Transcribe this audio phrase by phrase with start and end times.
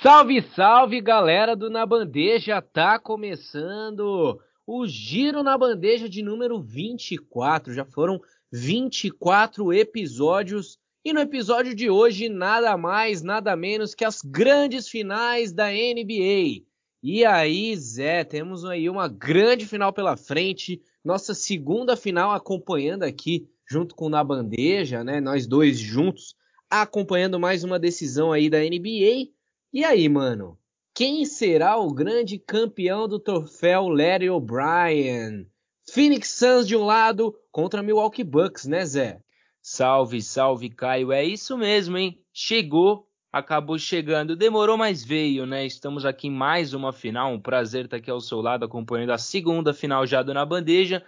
[0.00, 2.62] Salve, salve, galera do Na Bandeja!
[2.62, 7.74] Tá começando o Giro na Bandeja de número 24.
[7.74, 8.20] Já foram
[8.52, 15.52] 24 episódios e no episódio de hoje nada mais, nada menos que as grandes finais
[15.52, 16.62] da NBA.
[17.02, 23.48] E aí, Zé, temos aí uma grande final pela frente, nossa segunda final acompanhando aqui
[23.68, 25.20] junto com Na Bandeja, né?
[25.20, 26.36] Nós dois juntos
[26.70, 29.36] acompanhando mais uma decisão aí da NBA.
[29.70, 30.58] E aí, mano?
[30.94, 35.46] Quem será o grande campeão do troféu Larry O'Brien?
[35.92, 39.22] Phoenix Suns de um lado contra Milwaukee Bucks, né, Zé?
[39.60, 41.12] Salve, salve, Caio.
[41.12, 42.18] É isso mesmo, hein?
[42.32, 44.34] Chegou, acabou chegando.
[44.34, 45.66] Demorou, mas veio, né?
[45.66, 47.34] Estamos aqui em mais uma final.
[47.34, 51.04] Um prazer estar aqui ao seu lado acompanhando a segunda final já do Na Bandeja.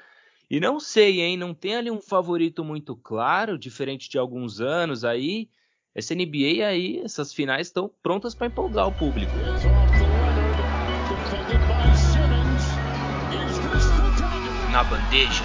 [0.50, 1.38] E não sei, hein?
[1.38, 5.48] Não tem ali um favorito muito claro, diferente de alguns anos aí.
[5.92, 9.32] Essa NBA aí, essas finais estão prontas para empolgar o público.
[14.70, 15.44] Na bandeja.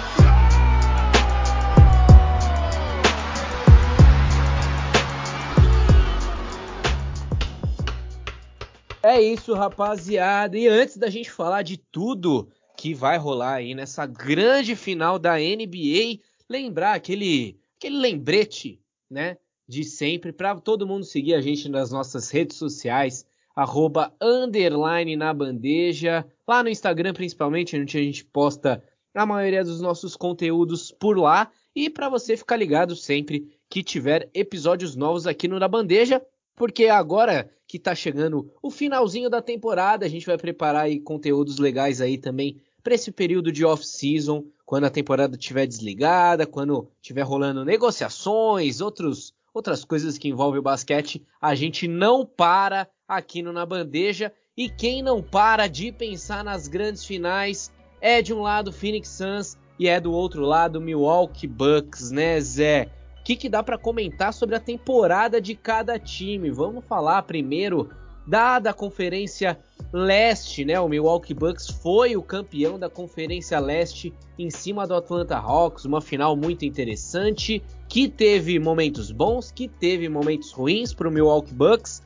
[9.02, 10.56] É isso, rapaziada.
[10.56, 15.34] E antes da gente falar de tudo que vai rolar aí nessa grande final da
[15.38, 19.38] NBA, lembrar aquele, aquele lembrete, né?
[19.68, 25.32] De sempre, para todo mundo seguir a gente nas nossas redes sociais, arroba underline na
[25.32, 28.82] bandeja, lá no Instagram principalmente, onde a gente posta
[29.14, 34.28] a maioria dos nossos conteúdos por lá, e para você ficar ligado sempre que tiver
[34.34, 36.22] episódios novos aqui no Na Bandeja,
[36.54, 41.58] porque agora que tá chegando o finalzinho da temporada, a gente vai preparar aí conteúdos
[41.58, 47.22] legais aí também para esse período de off-season, quando a temporada estiver desligada, quando estiver
[47.22, 53.54] rolando negociações, outros outras coisas que envolvem o basquete, a gente não para aqui no
[53.54, 54.30] Na Bandeja.
[54.54, 59.56] E quem não para de pensar nas grandes finais é de um lado Phoenix Suns
[59.78, 62.90] e é do outro lado Milwaukee Bucks, né, Zé?
[63.20, 66.50] O que, que dá para comentar sobre a temporada de cada time?
[66.50, 67.90] Vamos falar primeiro
[68.26, 69.58] da, da Conferência
[69.92, 70.78] Leste, né?
[70.80, 76.00] O Milwaukee Bucks foi o campeão da Conferência Leste em cima do Atlanta Hawks, uma
[76.00, 82.02] final muito interessante, que teve momentos bons, que teve momentos ruins para o Milwaukee Bucks,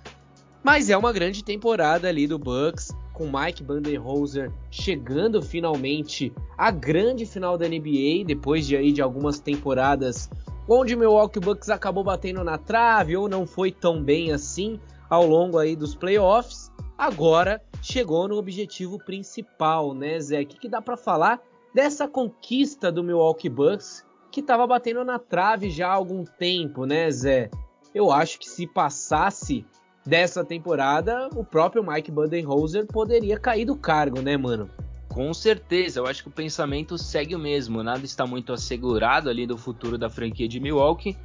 [0.62, 7.24] mas é uma grande temporada ali do Bucks, com Mike Budenholzer chegando finalmente à grande
[7.24, 10.30] final da NBA, depois de aí de algumas temporadas
[10.68, 14.78] onde o Milwaukee Bucks acabou batendo na trave ou não foi tão bem assim
[15.10, 16.70] ao longo aí dos playoffs.
[16.96, 20.42] Agora chegou no objetivo principal, né, Zé?
[20.42, 21.40] O que, que dá para falar
[21.74, 27.10] dessa conquista do Milwaukee Bucks que estava batendo na trave já há algum tempo, né,
[27.10, 27.50] Zé?
[27.92, 29.66] Eu acho que se passasse
[30.06, 34.70] dessa temporada, o próprio Mike Budenholzer poderia cair do cargo, né, mano?
[35.08, 37.82] Com certeza, eu acho que o pensamento segue o mesmo.
[37.82, 41.16] Nada está muito assegurado ali do futuro da franquia de Milwaukee.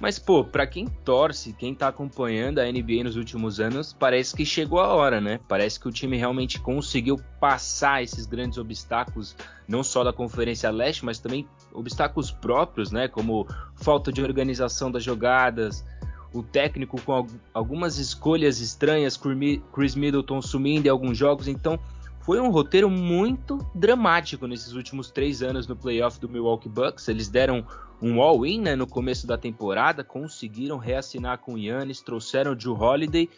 [0.00, 4.44] Mas, pô, para quem torce, quem tá acompanhando a NBA nos últimos anos, parece que
[4.44, 5.40] chegou a hora, né?
[5.48, 9.34] Parece que o time realmente conseguiu passar esses grandes obstáculos,
[9.66, 13.08] não só da Conferência Leste, mas também obstáculos próprios, né?
[13.08, 15.84] Como falta de organização das jogadas,
[16.32, 19.18] o técnico com algumas escolhas estranhas,
[19.72, 21.78] Chris Middleton sumindo em alguns jogos, então
[22.28, 27.08] foi um roteiro muito dramático nesses últimos três anos no playoff do Milwaukee Bucks.
[27.08, 27.66] Eles deram
[28.02, 32.78] um all-in né, no começo da temporada, conseguiram reassinar com o Yannis, trouxeram o Drew
[32.78, 33.30] Holiday,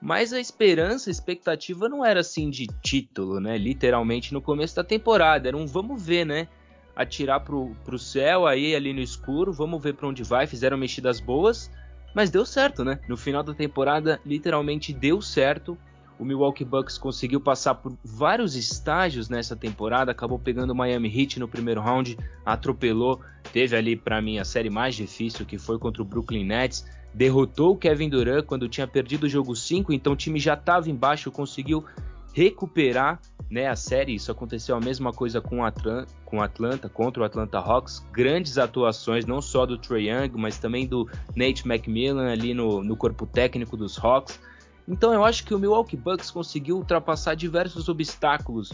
[0.00, 3.56] mas a esperança, a expectativa não era assim de título, né?
[3.56, 6.48] Literalmente no começo da temporada, era um vamos ver, né?
[6.96, 10.48] Atirar pro, pro céu aí ali no escuro, vamos ver para onde vai.
[10.48, 11.70] Fizeram mexidas boas,
[12.12, 12.98] mas deu certo, né?
[13.08, 15.78] No final da temporada, literalmente deu certo.
[16.18, 21.40] O Milwaukee Bucks conseguiu passar por vários estágios nessa temporada, acabou pegando o Miami Heat
[21.40, 23.20] no primeiro round, atropelou,
[23.52, 27.72] teve ali para mim a série mais difícil que foi contra o Brooklyn Nets, derrotou
[27.72, 31.30] o Kevin Durant quando tinha perdido o jogo 5, então o time já estava embaixo,
[31.30, 31.84] conseguiu
[32.32, 33.20] recuperar
[33.50, 34.14] né, a série.
[34.14, 38.04] Isso aconteceu a mesma coisa com Atlanta, com Atlanta contra o Atlanta Hawks.
[38.10, 42.96] Grandes atuações, não só do Trae Young, mas também do Nate McMillan ali no, no
[42.96, 44.40] corpo técnico dos Hawks.
[44.86, 48.72] Então eu acho que o Milwaukee Bucks conseguiu ultrapassar diversos obstáculos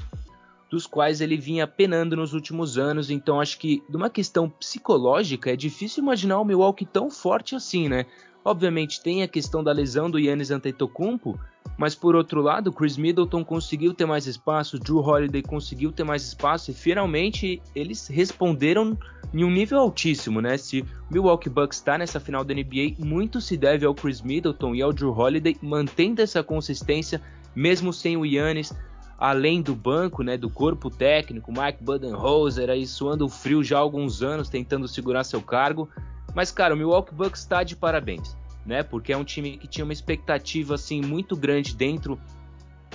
[0.70, 3.10] dos quais ele vinha penando nos últimos anos.
[3.10, 7.88] Então acho que de uma questão psicológica é difícil imaginar o Milwaukee tão forte assim,
[7.88, 8.06] né?
[8.44, 11.38] Obviamente tem a questão da lesão do Yannis Antetokounmpo,
[11.78, 16.25] Mas por outro lado, Chris Middleton conseguiu ter mais espaço, Drew Holiday conseguiu ter mais
[16.25, 18.98] espaço e finalmente eles responderam
[19.32, 20.58] em um nível altíssimo, né?
[20.58, 24.75] Se o Milwaukee Bucks está nessa final da NBA, muito se deve ao Chris Middleton
[24.75, 27.22] e ao Drew Holiday mantendo essa consistência
[27.54, 28.72] mesmo sem o Yannis,
[29.16, 34.20] além do banco, né, do corpo técnico, Mike Budenholzer aí suando frio já há alguns
[34.20, 35.88] anos tentando segurar seu cargo.
[36.34, 38.82] Mas cara, o Milwaukee Bucks está de parabéns né?
[38.82, 42.19] Porque é um time que tinha uma expectativa assim muito grande dentro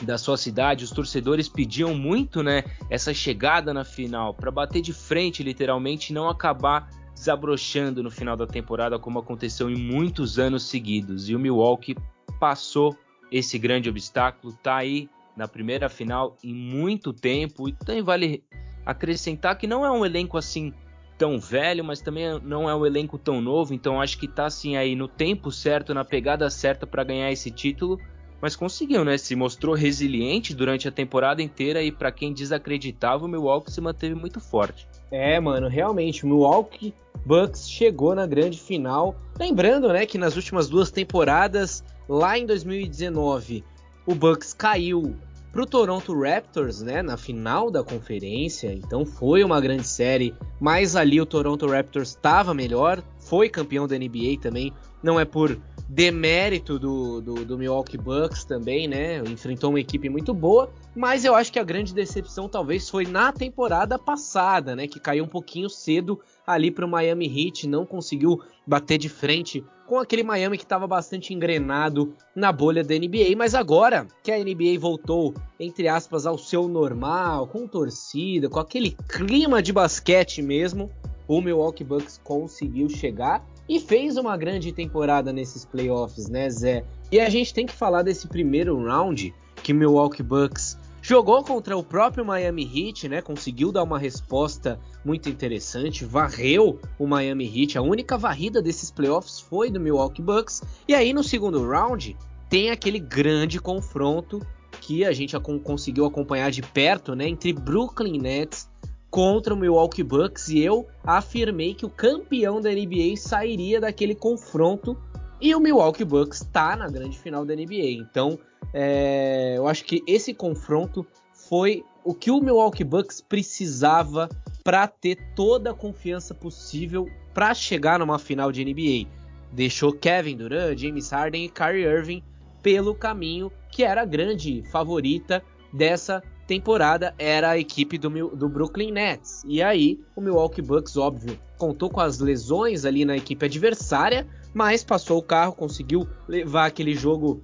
[0.01, 4.91] da sua cidade, os torcedores pediam muito, né, essa chegada na final para bater de
[4.91, 10.63] frente, literalmente, e não acabar desabrochando no final da temporada como aconteceu em muitos anos
[10.63, 11.29] seguidos.
[11.29, 11.95] E o Milwaukee
[12.39, 12.97] passou
[13.31, 18.43] esse grande obstáculo, tá aí na primeira final em muito tempo e também vale
[18.85, 20.73] acrescentar que não é um elenco assim
[21.17, 24.75] tão velho, mas também não é um elenco tão novo, então acho que tá assim
[24.75, 27.99] aí no tempo certo, na pegada certa para ganhar esse título,
[28.41, 29.17] mas conseguiu, né?
[29.17, 34.15] Se mostrou resiliente durante a temporada inteira e para quem desacreditava, o Milwaukee se manteve
[34.15, 34.85] muito forte.
[35.09, 36.93] É, mano, realmente, o Milwaukee
[37.25, 39.15] Bucks chegou na grande final.
[39.39, 43.63] Lembrando, né, que nas últimas duas temporadas, lá em 2019,
[44.05, 45.15] o Bucks caiu
[45.53, 48.73] para o Toronto Raptors, né, na final da conferência.
[48.73, 53.95] Então foi uma grande série, mas ali o Toronto Raptors estava melhor, foi campeão da
[53.95, 54.73] NBA também.
[55.03, 55.55] Não é por
[55.87, 59.19] demérito do, do, do, Milwaukee Bucks também, né?
[59.19, 63.31] Enfrentou uma equipe muito boa, mas eu acho que a grande decepção talvez foi na
[63.31, 64.87] temporada passada, né?
[64.87, 69.63] Que caiu um pouquinho cedo ali para o Miami Heat, não conseguiu bater de frente
[69.93, 74.39] com aquele Miami que estava bastante engrenado na bolha da NBA, mas agora que a
[74.39, 80.89] NBA voltou, entre aspas, ao seu normal, com torcida, com aquele clima de basquete mesmo,
[81.27, 86.83] o Milwaukee Bucks conseguiu chegar e fez uma grande temporada nesses playoffs, né, Zé?
[87.11, 89.31] E a gente tem que falar desse primeiro round
[89.61, 93.21] que o Milwaukee Bucks jogou contra o próprio Miami Heat, né?
[93.21, 97.77] Conseguiu dar uma resposta muito interessante, varreu o Miami Heat.
[97.77, 100.63] A única varrida desses playoffs foi do Milwaukee Bucks.
[100.87, 102.15] E aí no segundo round
[102.49, 104.41] tem aquele grande confronto
[104.79, 107.27] que a gente conseguiu acompanhar de perto, né?
[107.27, 108.69] Entre Brooklyn Nets
[109.11, 114.97] contra o Milwaukee Bucks e eu afirmei que o campeão da NBA sairia daquele confronto
[115.41, 117.91] e o Milwaukee Bucks está na grande final da NBA.
[117.91, 118.39] Então,
[118.73, 124.29] é, eu acho que esse confronto foi o que o Milwaukee Bucks precisava
[124.63, 129.09] para ter toda a confiança possível para chegar numa final de NBA.
[129.51, 132.23] Deixou Kevin Durant, James Harden e Kyrie Irving
[132.61, 135.43] pelo caminho que era a grande favorita
[135.73, 139.43] dessa temporada era a equipe do, do, Brooklyn Nets.
[139.47, 144.83] E aí, o Milwaukee Bucks, óbvio, contou com as lesões ali na equipe adversária, mas
[144.83, 147.41] passou o carro, conseguiu levar aquele jogo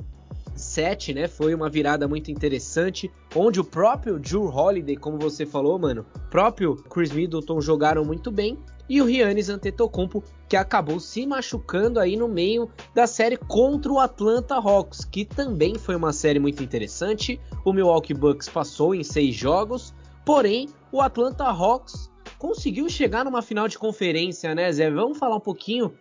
[0.80, 1.28] 7, né?
[1.28, 6.78] Foi uma virada muito interessante, onde o próprio Drew Holiday, como você falou, mano, próprio
[6.90, 12.30] Chris Middleton jogaram muito bem e o Giannis Antetokounmpo que acabou se machucando aí no
[12.30, 17.42] meio da série contra o Atlanta Hawks, que também foi uma série muito interessante.
[17.66, 19.94] O Milwaukee Bucks passou em seis jogos,
[20.26, 24.90] porém o Atlanta Hawks conseguiu chegar numa final de conferência, né, Zé?
[24.90, 25.94] Vamos falar um pouquinho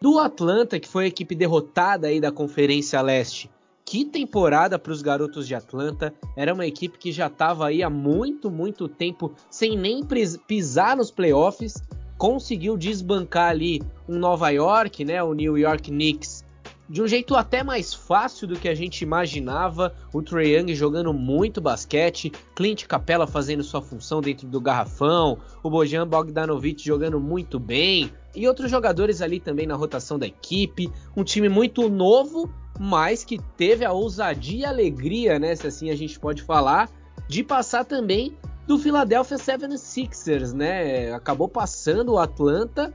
[0.00, 3.48] do Atlanta, que foi a equipe derrotada aí da Conferência Leste.
[3.84, 6.14] Que temporada para os garotos de Atlanta!
[6.36, 10.02] Era uma equipe que já estava aí há muito, muito tempo sem nem
[10.46, 11.82] pisar nos playoffs
[12.16, 16.44] conseguiu desbancar ali um Nova York, né, o New York Knicks,
[16.88, 19.94] de um jeito até mais fácil do que a gente imaginava.
[20.12, 25.70] O Trae Young jogando muito basquete, Clint Capella fazendo sua função dentro do garrafão, o
[25.70, 30.90] Bojan Bogdanovic jogando muito bem e outros jogadores ali também na rotação da equipe.
[31.16, 35.96] Um time muito novo, mas que teve a ousadia e alegria, né, se assim a
[35.96, 36.90] gente pode falar,
[37.28, 41.12] de passar também do Philadelphia 76ers, né?
[41.12, 42.92] Acabou passando o Atlanta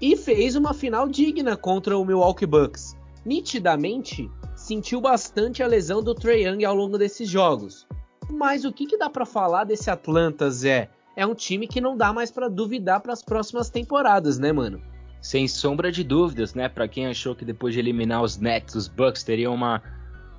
[0.00, 2.94] e fez uma final digna contra o Milwaukee Bucks.
[3.24, 7.86] Nitidamente, sentiu bastante a lesão do Trae Young ao longo desses jogos.
[8.30, 10.90] Mas o que, que dá para falar desse Atlanta, Zé?
[11.16, 14.82] É um time que não dá mais para duvidar para as próximas temporadas, né, mano?
[15.26, 16.68] Sem sombra de dúvidas, né?
[16.68, 19.82] Para quem achou que depois de eliminar os Nets, os Bucks teriam uma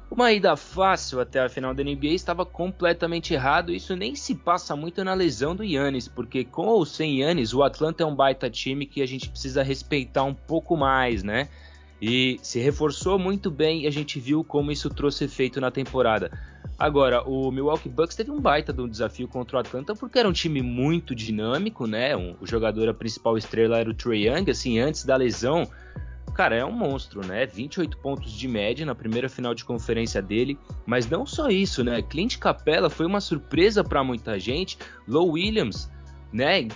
[0.09, 3.73] uma ida fácil até a final da NBA estava completamente errado.
[3.73, 7.63] Isso nem se passa muito na lesão do Yannis, porque com ou sem Yannis, o
[7.63, 11.49] Atlanta é um baita time que a gente precisa respeitar um pouco mais, né?
[12.01, 16.31] E se reforçou muito bem e a gente viu como isso trouxe efeito na temporada.
[16.77, 20.29] Agora, o Milwaukee Bucks teve um baita de um desafio contra o Atlanta porque era
[20.29, 22.15] um time muito dinâmico, né?
[22.15, 25.67] Um, o jogador a principal estrela era o Trae Young, assim, antes da lesão
[26.37, 27.47] cara, é um monstro, né?
[27.47, 31.99] 28 pontos de média na primeira final de conferência dele, mas não só isso, né?
[32.03, 34.77] Clint Capella foi uma surpresa para muita gente.
[35.07, 35.89] Low Williams,
[36.31, 36.67] né?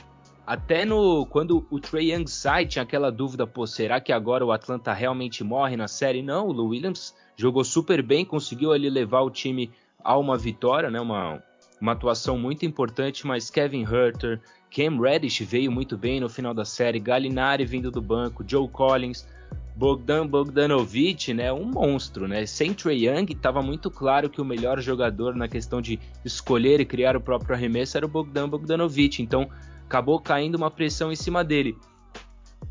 [0.45, 4.51] Até no quando o Trey Young sai, tinha aquela dúvida, pô, será que agora o
[4.51, 6.21] Atlanta realmente morre na série?
[6.21, 9.71] Não, o Low Williams jogou super bem, conseguiu ali levar o time
[10.03, 10.99] a uma vitória, né?
[10.99, 11.41] Uma,
[11.79, 16.65] uma atuação muito importante, mas Kevin Herter, Cam Reddish veio muito bem no final da
[16.65, 19.27] série, Gallinari vindo do banco, Joe Collins,
[19.75, 22.45] Bogdan Bogdanovic, né, um monstro, né?
[22.45, 26.85] Sem Trey Young, estava muito claro que o melhor jogador na questão de escolher e
[26.85, 29.49] criar o próprio arremesso era o Bogdan Bogdanovic, então
[29.91, 31.77] acabou caindo uma pressão em cima dele.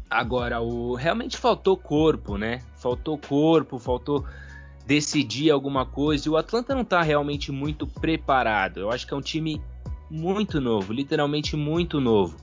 [0.09, 2.63] Agora, o realmente faltou corpo, né?
[2.77, 4.25] Faltou corpo, faltou
[4.87, 6.27] decidir alguma coisa.
[6.27, 8.81] E o Atlanta não está realmente muito preparado.
[8.81, 9.63] Eu acho que é um time
[10.11, 12.37] muito novo, literalmente muito novo,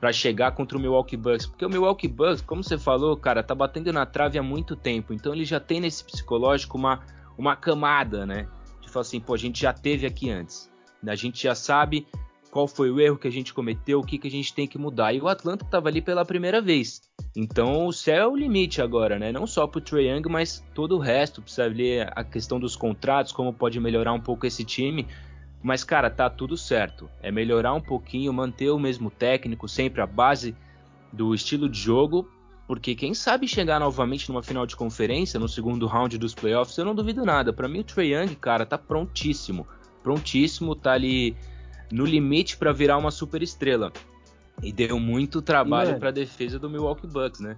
[0.00, 1.46] para chegar contra o Milwaukee Bucks.
[1.46, 5.12] Porque o Milwaukee Bucks, como você falou, cara, tá batendo na trave há muito tempo.
[5.12, 7.00] Então ele já tem nesse psicológico uma,
[7.36, 8.48] uma camada, né?
[8.80, 10.72] De falar assim, pô, a gente já teve aqui antes.
[11.06, 12.06] A gente já sabe
[12.52, 14.76] qual foi o erro que a gente cometeu, o que, que a gente tem que
[14.76, 15.14] mudar.
[15.14, 17.00] E o Atlanta estava ali pela primeira vez.
[17.34, 19.32] Então o céu é o limite agora, né?
[19.32, 21.40] Não só para o Trae Young, mas todo o resto.
[21.40, 25.08] Precisa ver a questão dos contratos, como pode melhorar um pouco esse time.
[25.62, 27.08] Mas, cara, tá tudo certo.
[27.22, 30.54] É melhorar um pouquinho, manter o mesmo técnico, sempre a base
[31.10, 32.28] do estilo de jogo.
[32.66, 36.84] Porque quem sabe chegar novamente numa final de conferência, no segundo round dos playoffs, eu
[36.84, 37.50] não duvido nada.
[37.50, 39.66] Para mim, o Trae Young, cara, tá prontíssimo.
[40.02, 41.34] Prontíssimo, tá ali
[41.90, 43.92] no limite para virar uma super estrela.
[44.62, 47.56] E deu muito trabalho para a defesa do Milwaukee Bucks, né?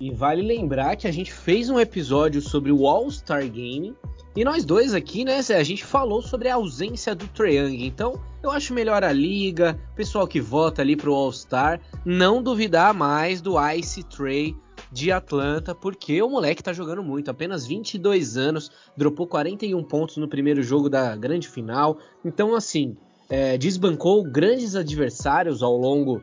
[0.00, 3.94] E vale lembrar que a gente fez um episódio sobre o All-Star Game
[4.34, 7.84] e nós dois aqui, né, a gente falou sobre a ausência do Trae Young.
[7.84, 13.42] Então, eu acho melhor a liga, pessoal que vota ali pro All-Star, não duvidar mais
[13.42, 14.56] do Ice Trey
[14.92, 20.28] de Atlanta, porque o moleque tá jogando muito, apenas 22 anos, dropou 41 pontos no
[20.28, 21.98] primeiro jogo da grande final.
[22.24, 22.96] Então, assim,
[23.30, 26.20] é, desbancou grandes adversários ao longo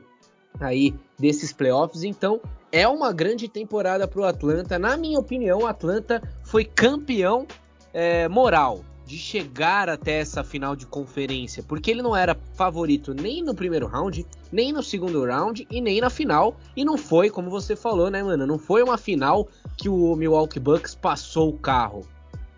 [0.60, 2.04] aí desses playoffs.
[2.04, 4.78] Então é uma grande temporada para o Atlanta.
[4.78, 7.48] Na minha opinião, o Atlanta foi campeão
[7.94, 13.42] é, moral de chegar até essa final de conferência, porque ele não era favorito nem
[13.42, 16.58] no primeiro round, nem no segundo round e nem na final.
[16.76, 18.46] E não foi, como você falou, né, mano?
[18.46, 19.48] Não foi uma final
[19.78, 22.06] que o Milwaukee Bucks passou o carro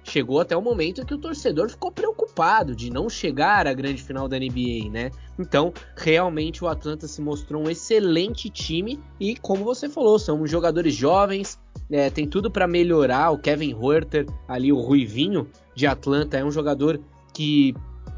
[0.10, 4.28] chegou até o momento que o torcedor ficou preocupado de não chegar à grande final
[4.28, 5.12] da NBA, né?
[5.38, 10.94] Então, realmente o Atlanta se mostrou um excelente time e, como você falou, são jogadores
[10.94, 11.60] jovens,
[11.92, 13.32] é, tem tudo para melhorar.
[13.32, 17.00] O Kevin Huerter, ali o Ruivinho de Atlanta, é um jogador
[17.34, 17.74] que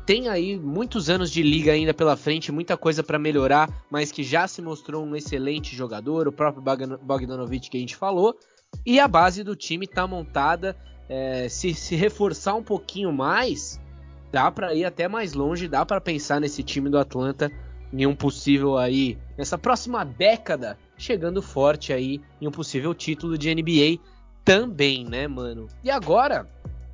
[0.05, 4.23] tem aí muitos anos de liga ainda pela frente, muita coisa para melhorar, mas que
[4.23, 6.63] já se mostrou um excelente jogador, o próprio
[7.01, 8.35] Bogdanovic que a gente falou.
[8.85, 10.75] E a base do time está montada
[11.11, 13.77] é, se, se reforçar um pouquinho mais,
[14.31, 17.51] dá para ir até mais longe, dá para pensar nesse time do Atlanta
[17.91, 23.53] em um possível aí nessa próxima década chegando forte aí em um possível título de
[23.53, 24.01] NBA
[24.45, 25.67] também, né, mano?
[25.83, 26.49] E agora,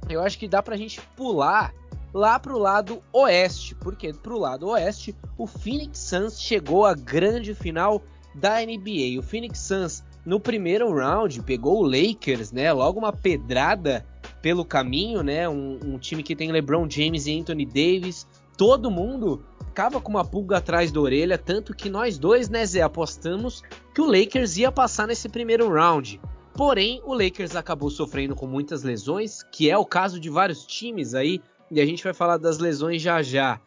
[0.10, 1.72] eu acho que dá pra gente pular
[2.12, 8.02] lá pro lado oeste, porque pro lado oeste o Phoenix Suns chegou à grande final
[8.38, 9.20] da NBA.
[9.20, 12.72] O Phoenix Suns no primeiro round pegou o Lakers, né?
[12.72, 14.06] Logo uma pedrada
[14.42, 15.48] pelo caminho, né?
[15.50, 18.28] Um, um, time que tem LeBron James e Anthony Davis.
[18.58, 22.82] Todo mundo ficava com uma pulga atrás da orelha, tanto que nós dois, né, Zé,
[22.82, 23.62] apostamos
[23.94, 26.20] que o Lakers ia passar nesse primeiro round.
[26.56, 31.14] Porém, o Lakers acabou sofrendo com muitas lesões, que é o caso de vários times
[31.14, 31.40] aí,
[31.70, 33.62] e a gente vai falar das lesões já já.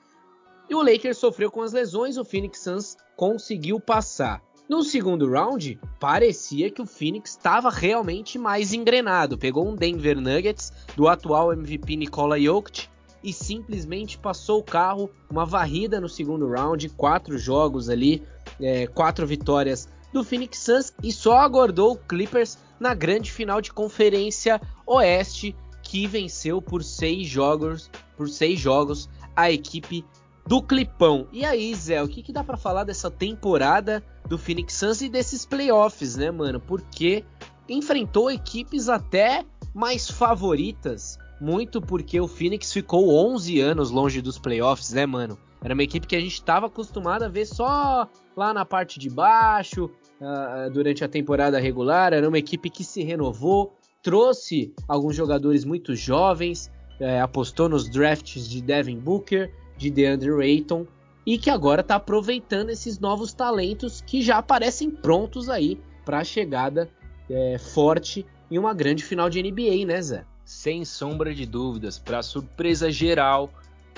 [0.69, 4.43] E o Lakers sofreu com as lesões, o Phoenix Suns conseguiu passar.
[4.71, 9.37] No segundo round, parecia que o Phoenix estava realmente mais engrenado.
[9.37, 12.87] Pegou um Denver Nuggets do atual MVP Nikola Jokic
[13.21, 18.23] e simplesmente passou o carro, uma varrida no segundo round, quatro jogos ali,
[18.61, 23.73] é, quatro vitórias do Phoenix Suns e só aguardou o Clippers na grande final de
[23.73, 30.05] conferência Oeste, que venceu por seis jogos, por seis jogos a equipe
[30.51, 31.29] do Clipão.
[31.33, 35.09] E aí, Zé, o que, que dá para falar dessa temporada do Phoenix Suns e
[35.09, 36.59] desses playoffs, né, mano?
[36.59, 37.25] Porque
[37.69, 44.93] enfrentou equipes até mais favoritas, muito porque o Phoenix ficou 11 anos longe dos playoffs,
[44.93, 45.39] né, mano?
[45.63, 49.09] Era uma equipe que a gente estava acostumado a ver só lá na parte de
[49.09, 49.85] baixo,
[50.21, 52.13] uh, durante a temporada regular.
[52.13, 56.69] Era uma equipe que se renovou, trouxe alguns jogadores muito jovens,
[57.01, 60.87] uh, apostou nos drafts de Devin Booker, de DeAndre Ayton
[61.25, 66.25] e que agora está aproveitando esses novos talentos que já aparecem prontos aí para a
[66.25, 66.91] chegada
[67.31, 70.25] é, forte em uma grande final de NBA, né, Zé?
[70.45, 73.51] Sem sombra de dúvidas, para surpresa geral,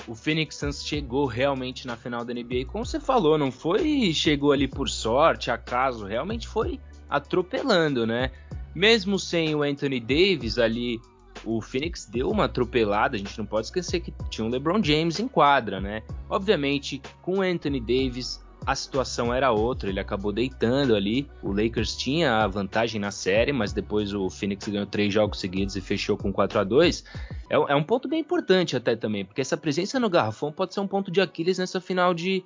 [0.07, 4.51] o Phoenix Suns chegou realmente na final da NBA, como você falou, não foi chegou
[4.51, 8.31] ali por sorte, acaso, realmente foi atropelando, né?
[8.73, 11.01] Mesmo sem o Anthony Davis ali,
[11.43, 15.19] o Phoenix deu uma atropelada, a gente não pode esquecer que tinha o LeBron James
[15.19, 16.03] em quadra, né?
[16.29, 21.27] Obviamente, com Anthony Davis, a situação era outra, ele acabou deitando ali.
[21.41, 25.75] O Lakers tinha a vantagem na série, mas depois o Phoenix ganhou três jogos seguidos
[25.75, 27.03] e fechou com 4 a 2
[27.49, 30.79] é, é um ponto bem importante até também, porque essa presença no garrafão pode ser
[30.79, 32.43] um ponto de Aquiles nessa final de,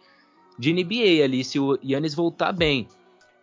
[0.58, 2.88] de NBA ali, se o Yannis voltar bem.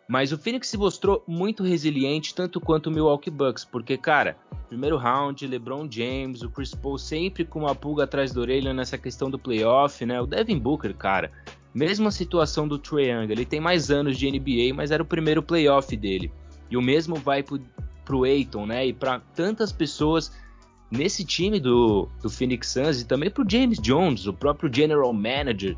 [0.08, 4.36] Mas o Phoenix se mostrou muito resiliente, tanto quanto o Milwaukee Bucks, porque, cara,
[4.68, 8.98] primeiro round, LeBron James, o Chris Paul sempre com uma pulga atrás da orelha nessa
[8.98, 10.20] questão do playoff, né?
[10.20, 11.30] O Devin Booker, cara,
[11.74, 15.42] Mesma situação do Trae Young, ele tem mais anos de NBA, mas era o primeiro
[15.42, 16.30] playoff dele.
[16.70, 17.60] E o mesmo vai pro,
[18.04, 18.86] pro Aiton, né?
[18.86, 20.30] E para tantas pessoas
[20.88, 25.76] nesse time do, do Phoenix Suns e também pro James Jones, o próprio general manager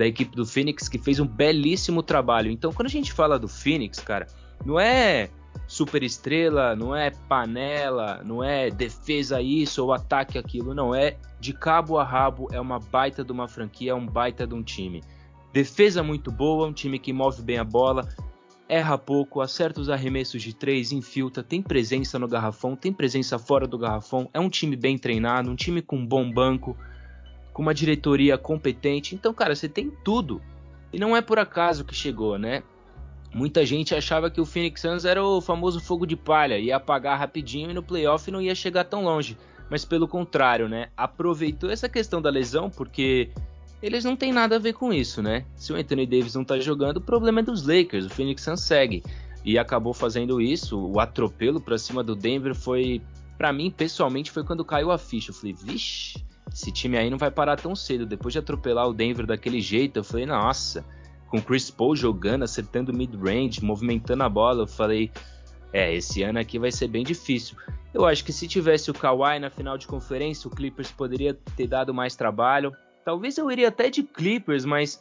[0.00, 2.50] da equipe do Phoenix, que fez um belíssimo trabalho.
[2.50, 4.26] Então, quando a gente fala do Phoenix, cara,
[4.64, 5.28] não é
[5.66, 11.52] super estrela, não é panela, não é defesa isso ou ataque aquilo, não é de
[11.52, 15.02] cabo a rabo, é uma baita de uma franquia, é um baita de um time.
[15.52, 18.08] Defesa muito boa, um time que move bem a bola,
[18.66, 23.66] erra pouco, acerta os arremessos de três, infiltra, tem presença no garrafão, tem presença fora
[23.66, 26.74] do garrafão, é um time bem treinado, um time com um bom banco,
[27.52, 29.14] com uma diretoria competente.
[29.14, 30.40] Então, cara, você tem tudo.
[30.92, 32.62] E não é por acaso que chegou, né?
[33.32, 37.18] Muita gente achava que o Phoenix Suns era o famoso fogo de palha, ia apagar
[37.18, 39.38] rapidinho e no playoff não ia chegar tão longe.
[39.70, 40.88] Mas pelo contrário, né?
[40.96, 43.30] Aproveitou essa questão da lesão porque
[43.80, 45.44] eles não têm nada a ver com isso, né?
[45.54, 48.62] Se o Anthony Davis não tá jogando, o problema é dos Lakers, o Phoenix Suns
[48.62, 49.02] segue.
[49.44, 53.00] E acabou fazendo isso, o atropelo para cima do Denver foi,
[53.38, 55.30] para mim, pessoalmente, foi quando caiu a ficha.
[55.30, 58.06] Eu falei, vixe, esse time aí não vai parar tão cedo.
[58.06, 60.84] Depois de atropelar o Denver daquele jeito, eu falei, nossa,
[61.28, 65.10] com Chris Paul jogando, acertando mid-range, movimentando a bola, eu falei,
[65.72, 67.56] é, esse ano aqui vai ser bem difícil.
[67.94, 71.66] Eu acho que se tivesse o Kawhi na final de conferência, o Clippers poderia ter
[71.66, 72.72] dado mais trabalho.
[73.04, 75.00] Talvez eu iria até de Clippers, mas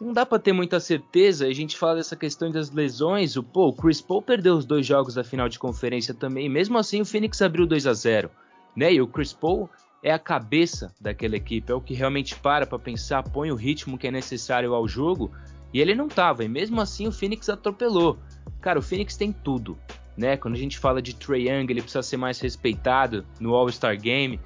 [0.00, 1.46] não dá para ter muita certeza.
[1.46, 3.36] A gente fala dessa questão das lesões.
[3.36, 6.48] O, pô, o Chris Paul perdeu os dois jogos da final de conferência também.
[6.48, 8.30] Mesmo assim, o Phoenix abriu 2 a 0
[8.74, 8.92] né?
[8.92, 9.68] E o Chris Paul
[10.02, 13.96] é a cabeça daquela equipe, é o que realmente para para pensar, põe o ritmo
[13.96, 15.30] que é necessário ao jogo.
[15.72, 18.18] E ele não tava, e mesmo assim o Phoenix atropelou.
[18.60, 19.78] Cara, o Phoenix tem tudo,
[20.16, 20.36] né?
[20.36, 24.38] Quando a gente fala de Trae Young, ele precisa ser mais respeitado no All-Star Game.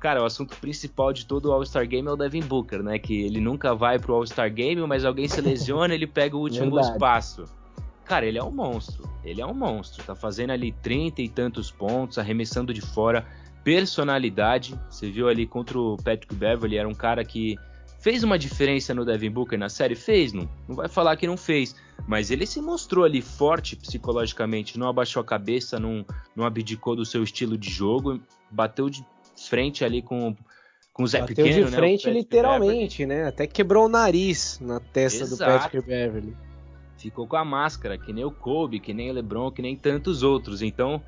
[0.00, 2.98] Cara, o assunto principal de todo o All-Star Game é o Devin Booker, né?
[2.98, 6.70] Que ele nunca vai pro All-Star Game, mas alguém se lesiona, ele pega o último
[6.70, 6.92] Verdade.
[6.92, 7.44] espaço.
[8.04, 9.08] Cara, ele é um monstro.
[9.24, 10.04] Ele é um monstro.
[10.04, 13.26] Tá fazendo ali 30 e tantos pontos, arremessando de fora.
[13.66, 14.78] Personalidade.
[14.88, 17.58] Você viu ali contra o Patrick Beverly, era um cara que
[17.98, 19.96] fez uma diferença no Devin Booker na série?
[19.96, 21.74] Fez, não, não vai falar que não fez.
[22.06, 27.04] Mas ele se mostrou ali forte psicologicamente, não abaixou a cabeça, não, não abdicou do
[27.04, 29.04] seu estilo de jogo, bateu de
[29.36, 30.36] frente ali com,
[30.92, 33.22] com o Zé Bateu Pequeno, de né, frente literalmente, Beverly.
[33.22, 33.28] né?
[33.28, 35.42] Até quebrou o nariz na testa Exato.
[35.42, 36.36] do Patrick Beverly.
[36.98, 40.22] Ficou com a máscara, que nem o Kobe, que nem o LeBron, que nem tantos
[40.22, 40.62] outros.
[40.62, 41.02] Então,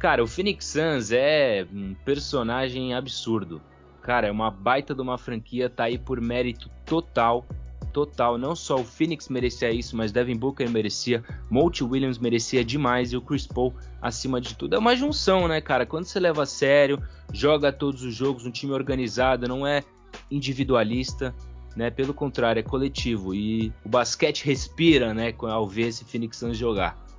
[0.00, 3.60] cara, o Phoenix Suns é um personagem absurdo.
[4.00, 7.46] Cara, é uma baita de uma franquia, tá aí por mérito total
[7.92, 8.38] total.
[8.38, 13.16] Não só o Phoenix merecia isso, mas Devin Booker merecia, Monty Williams merecia demais e
[13.16, 14.74] o Chris Paul acima de tudo.
[14.74, 15.84] É uma junção, né, cara?
[15.84, 19.82] Quando você leva a sério, joga todos os jogos, um time organizado, não é
[20.30, 21.34] individualista,
[21.76, 21.90] né?
[21.90, 27.09] Pelo contrário, é coletivo e o basquete respira, né, ao ver esse Phoenix Suns jogar.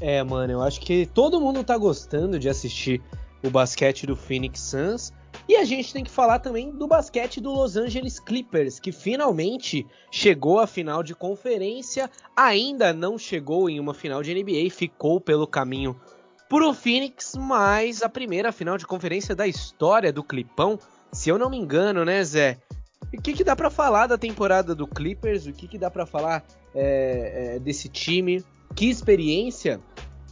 [0.00, 3.02] É, mano, eu acho que todo mundo tá gostando de assistir
[3.42, 5.12] o basquete do Phoenix Suns.
[5.48, 9.86] E a gente tem que falar também do basquete do Los Angeles Clippers, que finalmente
[10.10, 15.46] chegou à final de conferência, ainda não chegou em uma final de NBA, ficou pelo
[15.46, 16.00] caminho
[16.48, 20.78] pro Phoenix, mas a primeira final de conferência da história do Clipão,
[21.12, 22.58] se eu não me engano, né, Zé?
[23.12, 25.46] O que, que dá para falar da temporada do Clippers?
[25.46, 26.42] O que, que dá para falar
[26.74, 28.42] é, é, desse time?
[28.74, 29.80] Que experiência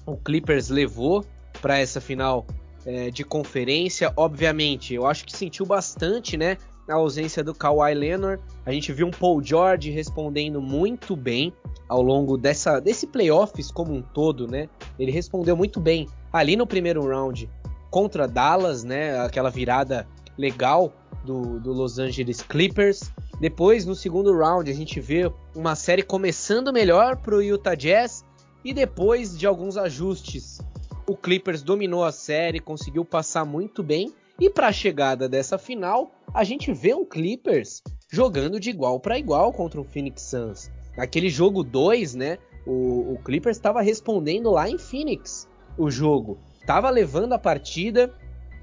[0.05, 1.25] o Clippers levou
[1.61, 2.47] para essa final
[2.85, 4.13] é, de conferência.
[4.17, 6.57] Obviamente, eu acho que sentiu bastante, né?
[6.89, 8.43] A ausência do Kawhi Leonard.
[8.67, 11.53] A gente viu um Paul George respondendo muito bem
[11.89, 14.69] ao longo dessa, desse playoffs como um todo, né?
[14.99, 17.49] Ele respondeu muito bem ali no primeiro round
[17.91, 19.21] contra Dallas, né?
[19.21, 20.93] Aquela virada legal
[21.25, 23.13] do, do Los Angeles Clippers.
[23.41, 28.25] Depois, no segundo round, a gente vê uma série começando melhor para o Utah Jazz
[28.65, 30.61] E depois de alguns ajustes,
[31.07, 34.13] o Clippers dominou a série, conseguiu passar muito bem.
[34.41, 39.19] E para a chegada dessa final, a gente vê um Clippers jogando de igual para
[39.19, 40.71] igual contra o Phoenix Suns.
[40.97, 42.39] Naquele jogo 2, né?
[42.67, 46.39] O, o Clippers estava respondendo lá em Phoenix o jogo.
[46.67, 48.15] Tava levando a partida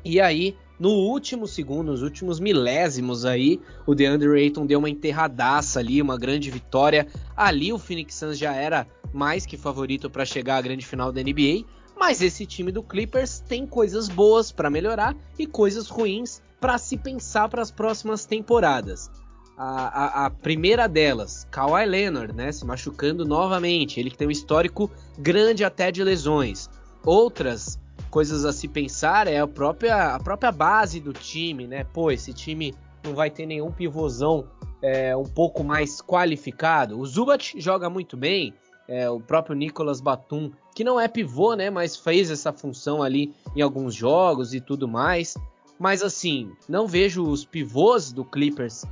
[0.05, 5.79] e aí no último segundo, nos últimos milésimos aí, o DeAndre Ayton deu uma enterradaça
[5.79, 7.05] ali, uma grande vitória.
[7.35, 11.21] Ali o Phoenix Suns já era mais que favorito para chegar à grande final da
[11.21, 11.65] NBA,
[11.99, 16.97] mas esse time do Clippers tem coisas boas para melhorar e coisas ruins para se
[16.97, 19.11] pensar para as próximas temporadas.
[19.57, 24.31] A, a, a, primeira delas, Kawhi Leonard, né, se machucando novamente, ele que tem um
[24.31, 26.69] histórico grande até de lesões.
[27.03, 27.77] Outras
[28.09, 31.83] coisas a se pensar é a própria, a própria base do time, né?
[31.83, 34.45] Pô, esse time não vai ter nenhum pivôzão
[34.81, 36.99] é, um pouco mais qualificado.
[36.99, 38.53] O Zubat joga muito bem,
[38.87, 41.69] é, o próprio Nicolas Batum, que não é pivô, né?
[41.69, 45.35] Mas fez essa função ali em alguns jogos e tudo mais.
[45.77, 48.83] Mas assim, não vejo os pivôs do Clippers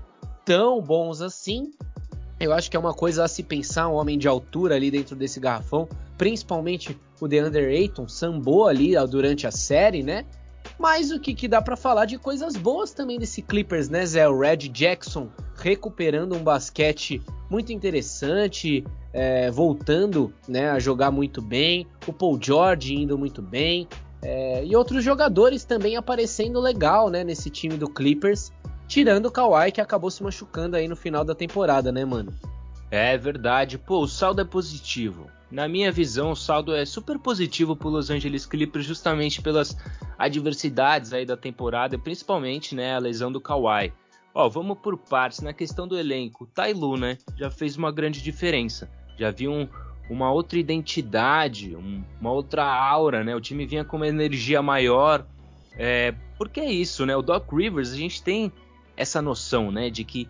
[0.45, 1.71] tão bons assim.
[2.39, 5.15] Eu acho que é uma coisa a se pensar, um homem de altura ali dentro
[5.15, 10.25] desse garrafão, principalmente o DeAndre Ayton sambou ali durante a série, né?
[10.77, 14.27] Mas o que, que dá para falar de coisas boas também desse Clippers, né, Zé?
[14.27, 21.87] O Red Jackson recuperando um basquete muito interessante, é, voltando né, a jogar muito bem,
[22.05, 23.87] o Paul George indo muito bem,
[24.21, 28.51] é, e outros jogadores também aparecendo legal né, nesse time do Clippers,
[28.87, 32.33] tirando o Kawhi que acabou se machucando aí no final da temporada, né, mano?
[32.91, 35.27] É verdade, pô, o saldo é positivo.
[35.49, 39.77] Na minha visão, o saldo é super positivo para Los Angeles Clippers justamente pelas
[40.17, 43.93] adversidades aí da temporada, principalmente né, a lesão do Kawhi.
[44.33, 45.39] Ó, vamos por partes.
[45.39, 48.89] Na questão do elenco, o Tailu, né, já fez uma grande diferença.
[49.17, 49.67] Já viu um,
[50.09, 53.35] uma outra identidade, um, uma outra aura, né?
[53.35, 55.25] O time vinha com uma energia maior.
[55.75, 57.15] É, porque é isso, né?
[57.15, 58.51] O Doc Rivers, a gente tem
[58.95, 60.27] essa noção, né, de que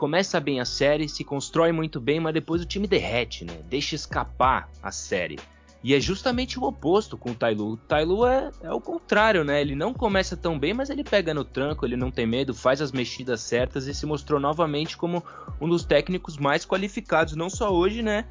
[0.00, 3.60] começa bem a série, se constrói muito bem, mas depois o time derrete, né?
[3.68, 5.38] Deixa escapar a série.
[5.84, 7.72] E é justamente o oposto com o Tailu.
[7.72, 9.60] O Tailu é, é o contrário, né?
[9.60, 12.80] Ele não começa tão bem, mas ele pega no tranco, ele não tem medo, faz
[12.80, 15.22] as mexidas certas e se mostrou novamente como
[15.60, 18.24] um dos técnicos mais qualificados, não só hoje, né?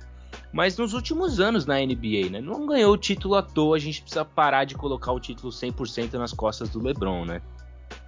[0.52, 2.42] Mas nos últimos anos na NBA, né?
[2.42, 6.14] Não ganhou o título à toa, a gente precisa parar de colocar o título 100%
[6.14, 7.44] nas costas do LeBron, né?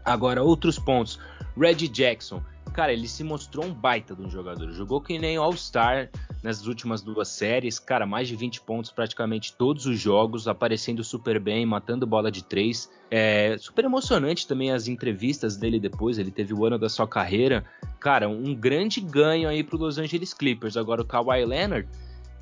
[0.04, 1.20] Agora, outros pontos.
[1.58, 2.42] Red Jackson.
[2.74, 4.72] Cara, ele se mostrou um baita de um jogador.
[4.72, 6.10] Jogou que nem All-Star
[6.42, 7.78] nas últimas duas séries.
[7.80, 12.44] Cara, mais de 20 pontos praticamente todos os jogos, aparecendo super bem, matando bola de
[12.44, 12.90] três.
[13.10, 16.18] É super emocionante também as entrevistas dele depois.
[16.18, 17.66] Ele teve o ano da sua carreira.
[18.00, 20.78] Cara, um grande ganho aí pro Los Angeles Clippers.
[20.78, 21.90] Agora o Kawhi Leonard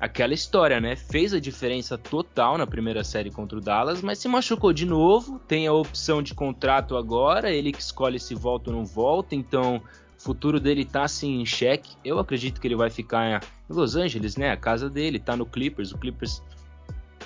[0.00, 0.96] aquela história, né?
[0.96, 5.38] Fez a diferença total na primeira série contra o Dallas, mas se machucou de novo.
[5.46, 9.76] Tem a opção de contrato agora, ele que escolhe se volta ou não volta, então
[9.76, 11.94] o futuro dele tá assim em xeque.
[12.02, 14.50] Eu acredito que ele vai ficar em Los Angeles, né?
[14.50, 16.42] A casa dele tá no Clippers, o Clippers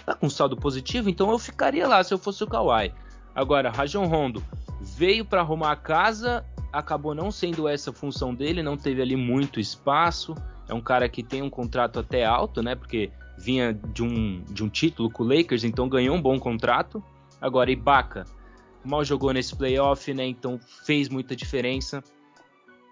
[0.05, 2.93] tá com saldo positivo, então eu ficaria lá se eu fosse o Kawhi.
[3.35, 4.43] Agora, Rajon Rondo
[4.81, 9.61] veio para arrumar a casa, acabou não sendo essa função dele, não teve ali muito
[9.61, 10.35] espaço
[10.69, 12.75] é um cara que tem um contrato até alto, né?
[12.75, 17.03] Porque vinha de um, de um título com o Lakers, então ganhou um bom contrato.
[17.41, 18.25] Agora, Ibaka
[18.85, 20.27] mal jogou nesse playoff, né?
[20.27, 22.05] Então fez muita diferença.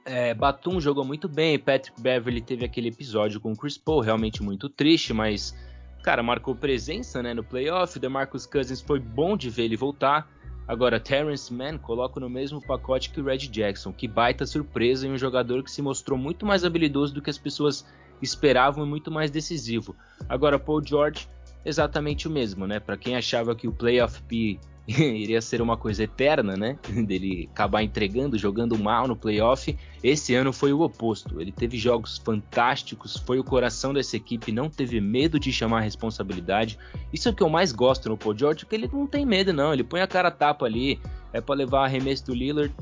[0.04, 4.42] É, Batum jogou muito bem, Patrick Beverly teve aquele episódio com o Chris Paul, realmente
[4.42, 5.54] muito triste, mas
[6.02, 7.96] cara, marcou presença né, no playoff.
[7.96, 10.28] O DeMarcus Cousins foi bom de ver ele voltar.
[10.72, 15.12] Agora, Terrence Mann coloco no mesmo pacote que o Red Jackson, que baita surpresa em
[15.12, 17.84] um jogador que se mostrou muito mais habilidoso do que as pessoas
[18.22, 19.94] esperavam e muito mais decisivo.
[20.26, 21.28] Agora, Paul George,
[21.62, 22.80] exatamente o mesmo, né?
[22.80, 24.58] Para quem achava que o Playoff P
[24.88, 26.78] iria ser uma coisa eterna, né?
[27.06, 29.76] Dele acabar entregando, jogando mal no playoff.
[30.02, 31.40] Esse ano foi o oposto.
[31.40, 35.82] Ele teve jogos fantásticos, foi o coração dessa equipe, não teve medo de chamar a
[35.82, 36.78] responsabilidade.
[37.12, 39.52] Isso é o que eu mais gosto no Paul George, porque ele não tem medo,
[39.52, 39.72] não.
[39.72, 41.00] Ele põe a cara a tapa ali,
[41.32, 42.74] é para levar arremesso do Lillard,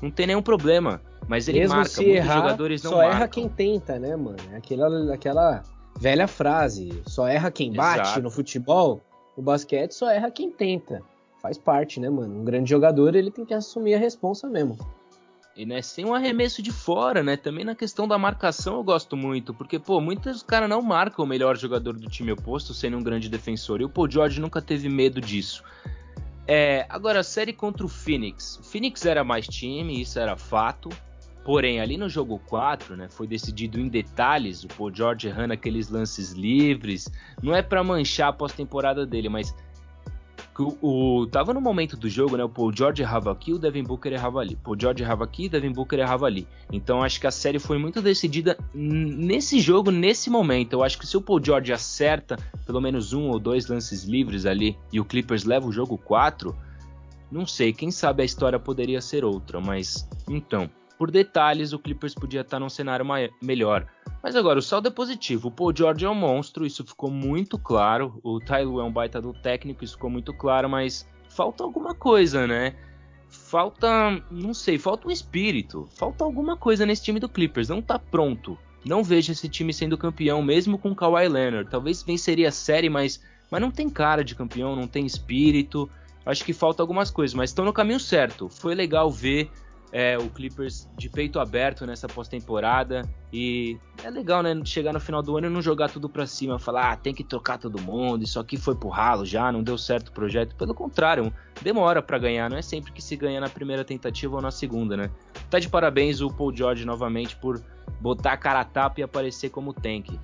[0.00, 1.00] não tem nenhum problema.
[1.28, 3.16] Mas ele Mesmo marca, se muitos errar, jogadores não só marcam.
[3.16, 4.36] erra quem tenta, né, mano?
[4.52, 5.62] É aquela, aquela
[6.00, 8.22] velha frase: só erra quem bate Exato.
[8.22, 9.00] no futebol.
[9.36, 11.02] No basquete só erra quem tenta
[11.42, 12.40] faz parte, né, mano?
[12.40, 14.78] Um grande jogador, ele tem que assumir a responsa mesmo.
[15.54, 17.36] E né, sem um arremesso de fora, né?
[17.36, 21.28] Também na questão da marcação eu gosto muito, porque, pô, muitos caras não marcam o
[21.28, 23.80] melhor jogador do time oposto sendo um grande defensor.
[23.80, 25.62] E o Paul George nunca teve medo disso.
[26.46, 28.58] É, agora, a série contra o Phoenix.
[28.58, 30.88] O Phoenix era mais time, isso era fato.
[31.44, 35.90] Porém, ali no jogo 4, né, foi decidido em detalhes, o Paul George errando aqueles
[35.90, 37.10] lances livres.
[37.42, 39.54] Não é para manchar a pós-temporada dele, mas
[40.60, 42.44] o, o, tava no momento do jogo, né?
[42.44, 44.56] O Paul George errava aqui, o Devin Booker errava ali.
[44.56, 46.46] Paul George errava aqui, o Devin Booker errava ali.
[46.70, 50.74] Então acho que a série foi muito decidida nesse jogo, nesse momento.
[50.74, 52.36] Eu acho que se o Paul George acerta
[52.66, 56.54] pelo menos um ou dois lances livres ali e o Clippers leva o jogo 4,
[57.30, 60.68] não sei, quem sabe a história poderia ser outra, mas então.
[61.02, 63.04] Por detalhes, o Clippers podia estar num cenário
[63.42, 63.88] melhor.
[64.22, 65.48] Mas agora, o saldo é positivo.
[65.48, 68.20] O Paul George é um monstro, isso ficou muito claro.
[68.22, 72.46] O Tyler é um baita do técnico, isso ficou muito claro, mas falta alguma coisa,
[72.46, 72.76] né?
[73.28, 75.88] Falta, não sei, falta um espírito.
[75.96, 77.68] Falta alguma coisa nesse time do Clippers.
[77.68, 78.56] Não tá pronto.
[78.84, 81.68] Não vejo esse time sendo campeão, mesmo com Kawhi Leonard.
[81.68, 85.90] Talvez venceria a série, mas, mas não tem cara de campeão, não tem espírito.
[86.24, 88.48] Acho que falta algumas coisas, mas estão no caminho certo.
[88.48, 89.50] Foi legal ver
[89.92, 93.02] é, o Clippers de peito aberto nessa pós-temporada.
[93.30, 94.58] E é legal, né?
[94.64, 97.22] Chegar no final do ano e não jogar tudo pra cima, falar, ah, tem que
[97.22, 100.56] trocar todo mundo, isso aqui foi pro ralo já, não deu certo o projeto.
[100.56, 104.42] Pelo contrário, demora para ganhar, não é sempre que se ganha na primeira tentativa ou
[104.42, 105.10] na segunda, né?
[105.50, 107.62] Tá de parabéns o Paul George novamente por
[108.00, 110.18] botar a cara a tapa e aparecer como tank.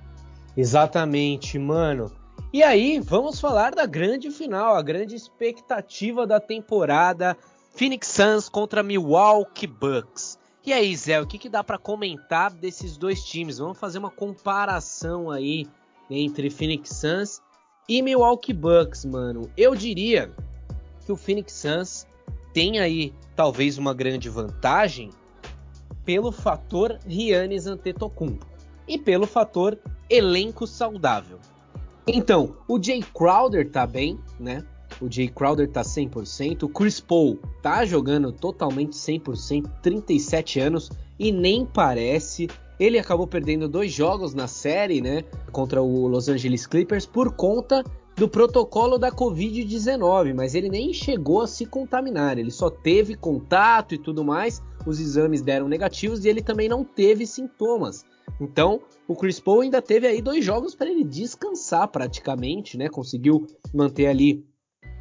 [0.57, 2.11] Exatamente, mano.
[2.51, 7.37] E aí, vamos falar da grande final, a grande expectativa da temporada
[7.69, 10.37] Phoenix Suns contra Milwaukee Bucks.
[10.65, 13.57] E aí, Zé, o que, que dá para comentar desses dois times?
[13.57, 15.65] Vamos fazer uma comparação aí
[16.09, 17.41] entre Phoenix Suns
[17.87, 19.49] e Milwaukee Bucks, mano.
[19.55, 20.31] Eu diria
[21.05, 22.07] que o Phoenix Suns
[22.53, 25.11] tem aí talvez uma grande vantagem
[26.03, 28.45] pelo fator Giannis Antetokounmpo
[28.87, 29.79] e pelo fator
[30.09, 31.39] elenco saudável.
[32.07, 34.65] Então, o Jay Crowder tá bem, né?
[35.01, 41.31] O Jay Crowder tá 100%, o Chris Paul tá jogando totalmente 100%, 37 anos e
[41.31, 42.47] nem parece.
[42.79, 47.83] Ele acabou perdendo dois jogos na série, né, contra o Los Angeles Clippers por conta
[48.15, 53.95] do protocolo da Covid-19, mas ele nem chegou a se contaminar, ele só teve contato
[53.95, 54.61] e tudo mais.
[54.85, 58.05] Os exames deram negativos e ele também não teve sintomas.
[58.39, 62.87] Então, o Chris Paul ainda teve aí dois jogos para ele descansar praticamente, né?
[62.89, 64.45] Conseguiu manter ali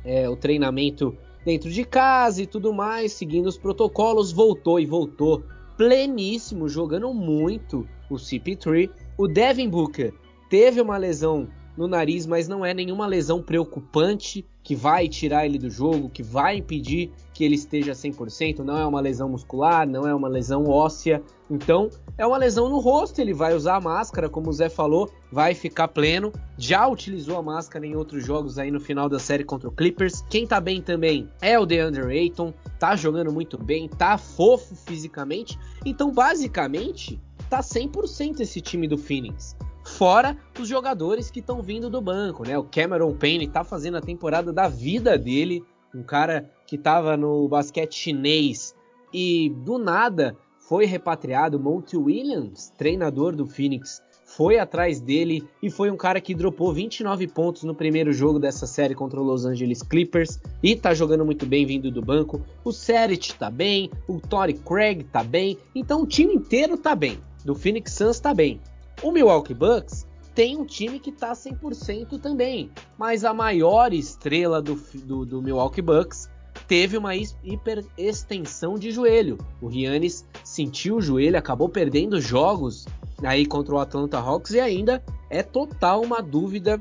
[0.09, 5.45] é, o treinamento dentro de casa e tudo mais, seguindo os protocolos, voltou e voltou
[5.77, 8.91] pleníssimo, jogando muito o CP3.
[9.19, 10.15] O Devin Booker
[10.49, 11.47] teve uma lesão
[11.79, 16.25] no nariz, mas não é nenhuma lesão preocupante que vai tirar ele do jogo, que
[16.25, 18.59] vai impedir que ele esteja 100%.
[18.59, 21.23] Não é uma lesão muscular, não é uma lesão óssea.
[21.49, 21.89] Então,
[22.19, 23.21] é uma lesão no rosto.
[23.21, 26.33] Ele vai usar a máscara, como o Zé falou, vai ficar pleno.
[26.59, 30.25] Já utilizou a máscara em outros jogos aí no final da série contra o Clippers.
[30.29, 35.57] Quem tá bem também é o DeAndre Ayton, tá jogando muito bem, tá fofo fisicamente.
[35.87, 39.57] Então, basicamente, tá 100% esse time do Phoenix.
[39.97, 42.57] Fora os jogadores que estão vindo do banco, né?
[42.57, 47.49] O Cameron Payne está fazendo a temporada da vida dele, um cara que estava no
[47.49, 48.75] basquete chinês
[49.13, 50.37] e do nada
[50.69, 51.59] foi repatriado.
[51.59, 57.27] Monty Williams, treinador do Phoenix, foi atrás dele e foi um cara que dropou 29
[57.29, 61.47] pontos no primeiro jogo dessa série contra o Los Angeles Clippers e tá jogando muito
[61.47, 62.41] bem vindo do banco.
[62.63, 67.19] O Seret tá bem, o Tory Craig tá bem, então o time inteiro tá bem.
[67.45, 68.61] Do Phoenix Suns tá bem.
[69.03, 74.75] O Milwaukee Bucks tem um time que está 100% também, mas a maior estrela do,
[75.05, 76.29] do, do Milwaukee Bucks
[76.67, 79.39] teve uma hiper extensão de joelho.
[79.61, 82.87] O Giannis sentiu o joelho, acabou perdendo jogos
[83.23, 86.81] aí contra o Atlanta Hawks e ainda é total uma dúvida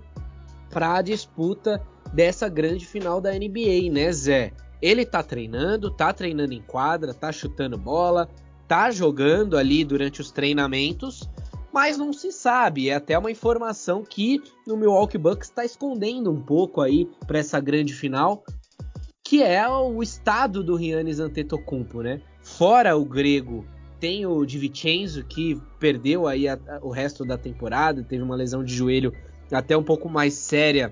[0.69, 1.81] para a disputa
[2.13, 4.53] dessa grande final da NBA, né, Zé?
[4.81, 8.29] Ele tá treinando, tá treinando em quadra, tá chutando bola,
[8.67, 11.27] tá jogando ali durante os treinamentos,
[11.77, 12.89] mas não se sabe.
[12.89, 17.59] É até uma informação que o Milwaukee Bucks está escondendo um pouco aí para essa
[17.59, 18.43] grande final,
[19.23, 22.19] que é o estado do Giannis Antetokounmpo, né?
[22.41, 23.63] Fora o grego,
[23.99, 28.63] tem o Divincenzo que perdeu aí a, a, o resto da temporada, teve uma lesão
[28.63, 29.13] de joelho
[29.51, 30.91] até um pouco mais séria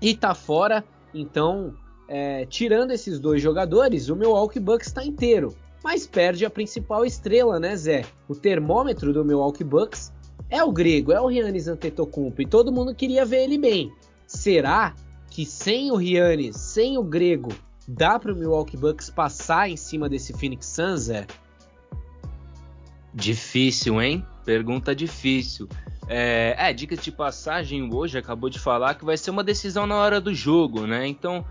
[0.00, 0.82] e tá fora.
[1.12, 1.74] Então,
[2.08, 7.60] é, tirando esses dois jogadores, o Milwaukee Bucks está inteiro mas perde a principal estrela,
[7.60, 8.06] né, Zé?
[8.26, 10.10] O termômetro do Milwaukee Bucks
[10.48, 13.92] é o grego, é o Giannis Antetokounmpo e todo mundo queria ver ele bem.
[14.26, 14.94] Será
[15.28, 17.52] que sem o Giannis, sem o grego,
[17.86, 21.26] dá para o Milwaukee Bucks passar em cima desse Phoenix Suns, Zé?
[23.12, 24.24] Difícil, hein?
[24.42, 25.68] Pergunta difícil.
[26.08, 30.18] É, é, de passagem hoje acabou de falar que vai ser uma decisão na hora
[30.18, 31.06] do jogo, né?
[31.06, 31.44] Então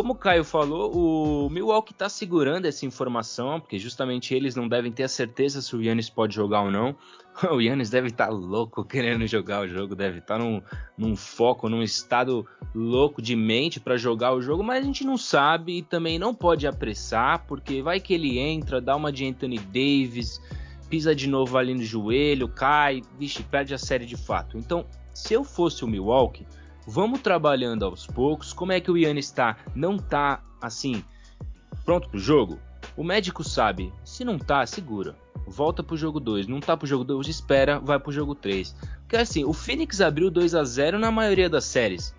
[0.00, 4.90] como o Caio falou, o Milwaukee está segurando essa informação, porque justamente eles não devem
[4.90, 6.96] ter a certeza se o Yannis pode jogar ou não.
[7.52, 10.62] O Yannis deve estar tá louco querendo jogar o jogo, deve estar tá num,
[10.96, 15.18] num foco, num estado louco de mente para jogar o jogo, mas a gente não
[15.18, 19.58] sabe e também não pode apressar, porque vai que ele entra, dá uma de Anthony
[19.58, 20.40] Davis,
[20.88, 24.56] pisa de novo ali no joelho, cai, vixe, perde a série de fato.
[24.56, 26.46] Então, se eu fosse o Milwaukee
[26.86, 28.52] Vamos trabalhando aos poucos.
[28.52, 29.56] Como é que o Yannis está?
[29.74, 31.04] Não está assim
[31.84, 32.58] pronto pro jogo?
[32.96, 33.92] O médico sabe.
[34.04, 35.16] Se não tá, segura.
[35.46, 36.46] Volta pro jogo 2.
[36.46, 38.74] Não tá pro jogo 2, espera, vai pro jogo 3.
[39.00, 42.14] Porque assim, o Phoenix abriu 2 a 0 na maioria das séries,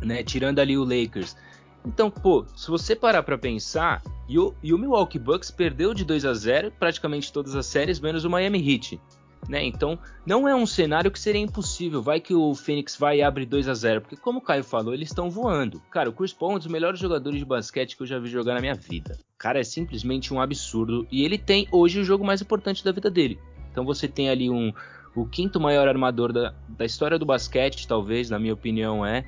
[0.00, 0.22] né?
[0.22, 1.36] Tirando ali o Lakers.
[1.84, 6.04] Então, pô, se você parar para pensar, e o, e o Milwaukee Bucks perdeu de
[6.04, 9.00] 2 a 0 praticamente todas as séries, menos o Miami Heat.
[9.48, 9.64] Né?
[9.64, 12.00] Então, não é um cenário que seria impossível.
[12.00, 14.94] Vai que o Phoenix vai e abre 2 a 0 porque como o Caio falou,
[14.94, 15.82] eles estão voando.
[15.90, 18.28] Cara, o Chris Paul é um dos melhores jogadores de basquete que eu já vi
[18.28, 19.18] jogar na minha vida.
[19.36, 23.10] Cara é simplesmente um absurdo e ele tem hoje o jogo mais importante da vida
[23.10, 23.38] dele.
[23.70, 24.72] Então você tem ali um
[25.14, 29.24] o quinto maior armador da, da história do basquete, talvez, na minha opinião, é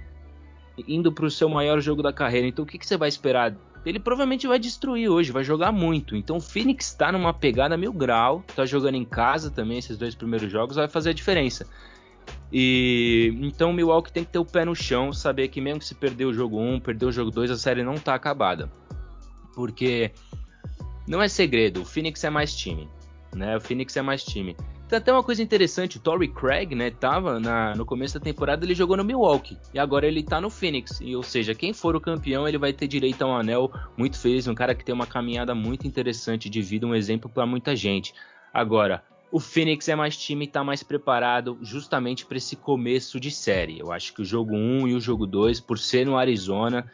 [0.89, 2.47] indo para o seu maior jogo da carreira.
[2.47, 6.17] Então o que, que você vai esperar ele provavelmente vai destruir hoje, vai jogar muito.
[6.17, 10.15] Então o Phoenix está numa pegada mil grau, tá jogando em casa também esses dois
[10.15, 11.67] primeiros jogos, vai fazer a diferença.
[12.53, 15.87] E então o Milwaukee tem que ter o pé no chão, saber que mesmo que
[15.87, 18.71] se perder o jogo 1, perder o jogo 2, a série não tá acabada.
[19.55, 20.13] Porque
[21.07, 22.89] não é segredo, o Phoenix é mais time,
[23.35, 23.57] né?
[23.57, 24.57] O Phoenix é mais time.
[24.89, 28.67] Tem até uma coisa interessante, o Torrey Craig, né, tava na, no começo da temporada,
[28.67, 31.97] ele jogou no Milwaukee, e agora ele tá no Phoenix, e, ou seja, quem for
[31.97, 34.95] o campeão, ele vai ter direito a um anel muito feliz, um cara que tem
[34.95, 38.15] uma caminhada muito interessante de vida, um exemplo para muita gente.
[38.53, 43.31] Agora, o Phoenix é mais time e tá mais preparado justamente para esse começo de
[43.31, 43.81] série.
[43.81, 46.89] Eu acho que o jogo 1 e o jogo 2, por ser no Arizona,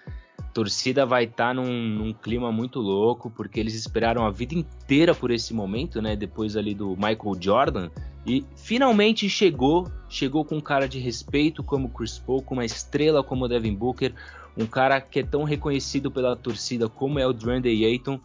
[0.53, 5.15] torcida vai estar tá num, num, clima muito louco, porque eles esperaram a vida inteira
[5.15, 6.17] por esse momento, né?
[6.17, 7.91] Depois ali do Michael Jordan.
[8.27, 13.23] E finalmente chegou, chegou com um cara de respeito como Chris Paul, com uma estrela
[13.23, 14.15] como Devin Booker,
[14.57, 18.21] um cara que é tão reconhecido pela torcida como é o Dwayne Ayton,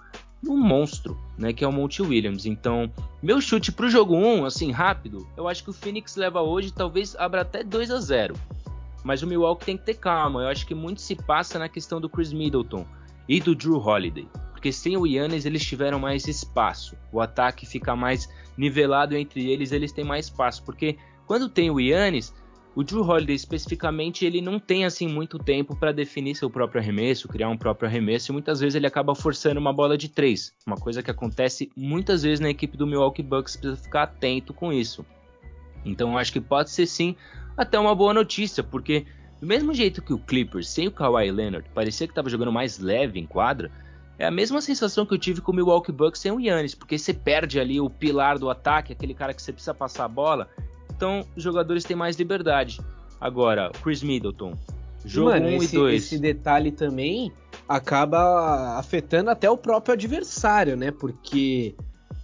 [0.47, 2.45] um monstro, né, que é o Monty Williams.
[2.45, 6.71] Então, meu chute pro jogo 1, assim, rápido, eu acho que o Phoenix leva hoje,
[6.71, 8.35] talvez abra até 2 a 0
[9.05, 10.41] mas o Milwaukee tem que ter calma.
[10.41, 12.87] Eu acho que muito se passa na questão do Chris Middleton
[13.29, 14.27] e do Drew Holiday.
[14.51, 16.97] Porque sem o Yannis eles tiveram mais espaço.
[17.11, 20.63] O ataque fica mais nivelado entre eles, eles têm mais espaço.
[20.63, 22.33] Porque quando tem o Yannis,
[22.75, 27.27] o Drew Holiday especificamente, ele não tem assim muito tempo para definir seu próprio arremesso,
[27.27, 30.51] criar um próprio arremesso, e muitas vezes ele acaba forçando uma bola de três.
[30.65, 34.73] Uma coisa que acontece muitas vezes na equipe do Milwaukee Bucks, precisa ficar atento com
[34.73, 35.05] isso.
[35.85, 37.15] Então eu acho que pode ser sim
[37.57, 39.05] até uma boa notícia, porque
[39.39, 42.79] do mesmo jeito que o Clippers sem o Kawhi Leonard parecia que estava jogando mais
[42.79, 43.71] leve em quadra,
[44.17, 46.97] é a mesma sensação que eu tive com o Milwaukee Bucks sem o Yannis, porque
[46.97, 50.47] você perde ali o pilar do ataque, aquele cara que você precisa passar a bola,
[50.95, 52.79] então os jogadores têm mais liberdade.
[53.19, 54.57] Agora, Chris Middleton,
[55.03, 55.95] jogo 1 um esse, e 2.
[55.95, 57.31] Esse detalhe também
[57.67, 60.91] acaba afetando até o próprio adversário, né?
[60.91, 61.75] Porque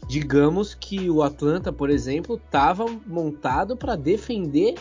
[0.08, 4.76] digamos que o Atlanta, por exemplo, estava montado para defender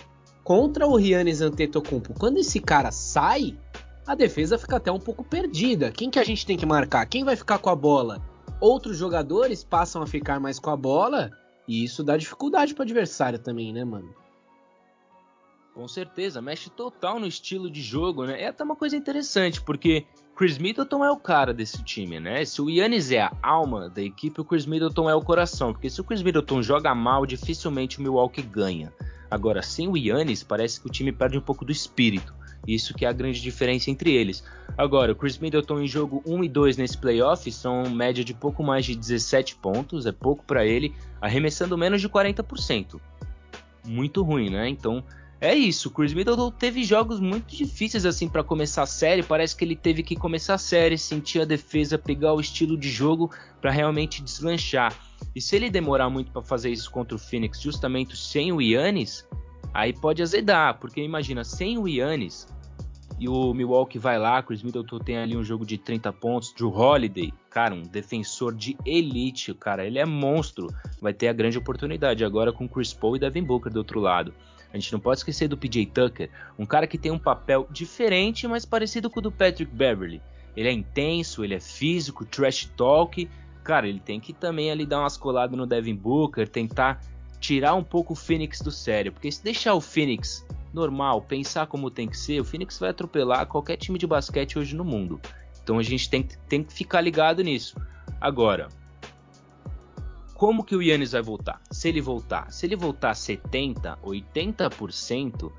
[0.51, 2.13] contra o Giannis Antetokounmpo.
[2.19, 3.57] Quando esse cara sai,
[4.05, 5.93] a defesa fica até um pouco perdida.
[5.93, 7.07] Quem que a gente tem que marcar?
[7.07, 8.21] Quem vai ficar com a bola?
[8.61, 11.31] Outros jogadores passam a ficar mais com a bola
[11.69, 14.13] e isso dá dificuldade para o adversário também, né, mano?
[15.73, 18.43] Com certeza, mexe total no estilo de jogo, né?
[18.43, 22.45] É até uma coisa interessante, porque Chris Middleton é o cara desse time, né?
[22.45, 25.89] Se o Yannis é a alma da equipe, o Chris Middleton é o coração, porque
[25.89, 28.93] se o Chris Middleton joga mal, dificilmente o Milwaukee ganha.
[29.31, 32.35] Agora, sem o Yannis, parece que o time perde um pouco do espírito.
[32.67, 34.45] Isso que é a grande diferença entre eles.
[34.77, 38.63] Agora, o Chris Middleton em jogo 1 e 2 nesse playoff são média de pouco
[38.63, 43.01] mais de 17 pontos, é pouco para ele, arremessando menos de 40%.
[43.87, 44.69] Muito ruim, né?
[44.69, 45.03] Então,
[45.41, 45.89] é isso.
[45.89, 49.23] O Chris Middleton teve jogos muito difíceis assim para começar a série.
[49.23, 52.91] Parece que ele teve que começar a série, sentir a defesa, pegar o estilo de
[52.91, 54.95] jogo para realmente deslanchar.
[55.35, 59.27] E se ele demorar muito para fazer isso contra o Phoenix, justamente sem o Yannis,
[59.73, 62.47] aí pode azedar, porque imagina, sem o Yannis,
[63.19, 66.75] e o Milwaukee vai lá, Chris Middleton tem ali um jogo de 30 pontos, Drew
[66.75, 70.69] Holiday, cara, um defensor de elite, cara, ele é monstro,
[71.03, 74.33] vai ter a grande oportunidade agora com Chris Paul e Devin Booker do outro lado.
[74.73, 78.47] A gente não pode esquecer do PJ Tucker, um cara que tem um papel diferente,
[78.47, 80.23] mas parecido com o do Patrick Beverly.
[80.57, 83.29] Ele é intenso, ele é físico, trash talk,
[83.65, 87.01] cara, ele tem que também ali dar umas coladas no Devin Booker, tentar
[87.41, 91.91] tirar um pouco o Phoenix do sério, porque se deixar o Phoenix normal, pensar como
[91.91, 95.21] tem que ser, o Phoenix vai atropelar qualquer time de basquete hoje no mundo.
[95.63, 97.77] Então a gente tem, tem que ficar ligado nisso.
[98.21, 98.69] Agora,
[100.41, 101.61] como que o Yannis vai voltar?
[101.71, 105.53] Se ele voltar, se ele voltar 70, 80%,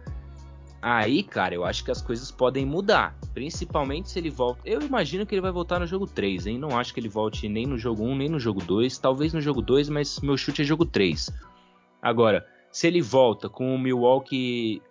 [0.82, 3.16] aí, cara, eu acho que as coisas podem mudar.
[3.32, 4.60] Principalmente se ele volta.
[4.66, 6.58] Eu imagino que ele vai voltar no jogo 3, hein?
[6.58, 8.98] Não acho que ele volte nem no jogo 1, nem no jogo 2.
[8.98, 11.30] Talvez no jogo 2, mas meu chute é jogo 3.
[12.02, 14.82] Agora, se ele volta com o Milwaukee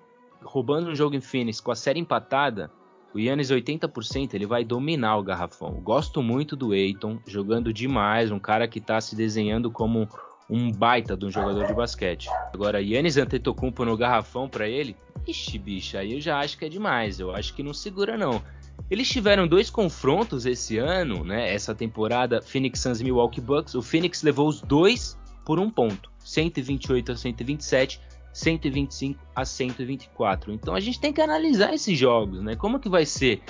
[0.45, 2.70] roubando um jogo em Phoenix com a série empatada,
[3.14, 5.80] o Yannis 80%, ele vai dominar o garrafão.
[5.82, 10.08] Gosto muito do Eiton, jogando demais, um cara que está se desenhando como
[10.48, 12.28] um baita de um jogador de basquete.
[12.52, 14.96] Agora, Yannis Antetokounmpo no garrafão para ele,
[15.26, 17.20] ixi, bicho, aí eu já acho que é demais.
[17.20, 18.42] Eu acho que não segura não.
[18.90, 21.52] Eles tiveram dois confrontos esse ano, né?
[21.54, 23.74] Essa temporada, Phoenix Suns e Milwaukee Bucks.
[23.74, 28.00] O Phoenix levou os dois por um ponto, 128 a 127.
[28.33, 30.53] 125 a 124.
[30.53, 32.57] Então a gente tem que analisar esses jogos, né?
[32.57, 33.43] Como que vai ser?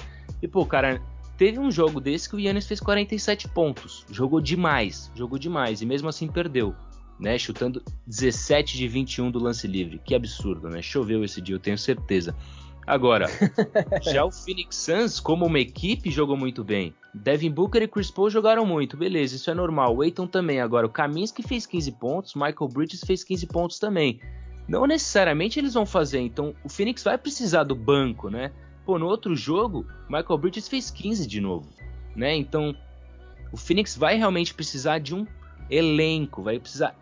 [0.43, 1.03] E pô, cara,
[1.37, 4.05] teve um jogo desse que o Yannis fez 47 pontos.
[4.11, 6.75] Jogou demais, jogou demais e mesmo assim perdeu,
[7.19, 7.39] né?
[7.39, 10.01] Chutando 17 de 21 do lance livre.
[10.05, 10.81] Que absurdo, né?
[10.83, 12.35] Choveu esse dia, eu tenho certeza.
[12.87, 13.27] Agora,
[14.03, 16.95] já o Phoenix Suns, como uma equipe, jogou muito bem.
[17.13, 19.97] Devin Booker e Chris Paul jogaram muito, beleza, isso é normal.
[19.97, 20.61] O Aiton também.
[20.61, 24.21] Agora, o Kaminsky fez 15 pontos, Michael Bridges fez 15 pontos também
[24.71, 26.21] não necessariamente eles vão fazer.
[26.21, 28.53] Então o Phoenix vai precisar do banco, né?
[28.87, 31.69] Pô, no outro jogo, Michael Bridges fez 15 de novo,
[32.15, 32.37] né?
[32.37, 32.75] Então
[33.53, 35.27] o Phoenix vai realmente precisar de um
[35.69, 36.95] elenco, vai precisar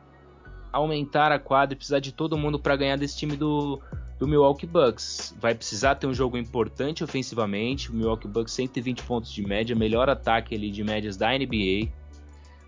[0.72, 3.78] aumentar a quadra, precisar de todo mundo para ganhar desse time do,
[4.18, 5.36] do Milwaukee Bucks.
[5.38, 7.90] Vai precisar ter um jogo importante ofensivamente.
[7.90, 11.92] O Milwaukee Bucks 120 pontos de média, melhor ataque ali de médias da NBA.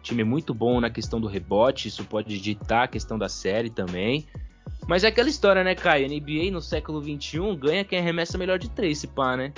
[0.03, 4.27] Time muito bom na questão do rebote, isso pode ditar a questão da série também.
[4.91, 6.09] Mas é aquela história, né, Caio?
[6.09, 9.53] NBA no século XXI ganha quem arremessa melhor de três, se pá, né?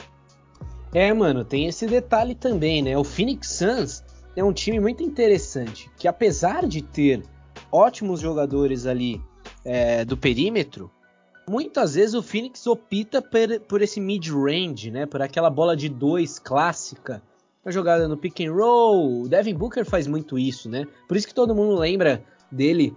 [0.93, 2.99] É, mano, tem esse detalhe também, né?
[2.99, 4.05] O Phoenix Suns
[4.37, 7.22] é um time muito interessante, que apesar de ter
[7.72, 9.22] ótimos jogadores ali
[9.64, 10.91] é, do perímetro,
[11.49, 15.07] muitas vezes o Phoenix opta por, por esse mid-range, né?
[15.07, 17.22] Por aquela bola de dois clássica,
[17.64, 19.22] a jogada no pick and roll.
[19.22, 20.87] O Devin Booker faz muito isso, né?
[21.09, 22.95] Por isso que todo mundo lembra dele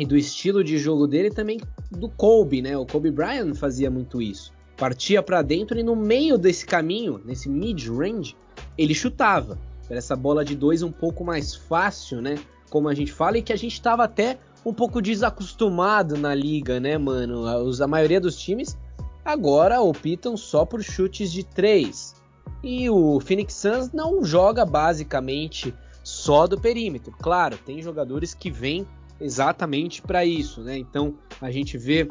[0.00, 2.74] e do estilo de jogo dele também do Kobe, né?
[2.74, 4.50] O Kobe Bryant fazia muito isso.
[4.74, 8.34] Partia para dentro e no meio desse caminho, nesse mid-range,
[8.78, 9.58] ele chutava.
[9.90, 12.38] Era essa bola de dois um pouco mais fácil, né?
[12.70, 16.80] Como a gente fala, e que a gente estava até um pouco desacostumado na liga,
[16.80, 17.44] né, mano?
[17.44, 18.78] A, a maioria dos times
[19.22, 22.14] agora optam só por chutes de três.
[22.62, 27.12] E o Phoenix Suns não joga basicamente só do perímetro.
[27.20, 28.86] Claro, tem jogadores que vêm
[29.20, 30.78] exatamente para isso, né?
[30.78, 32.08] Então a gente vê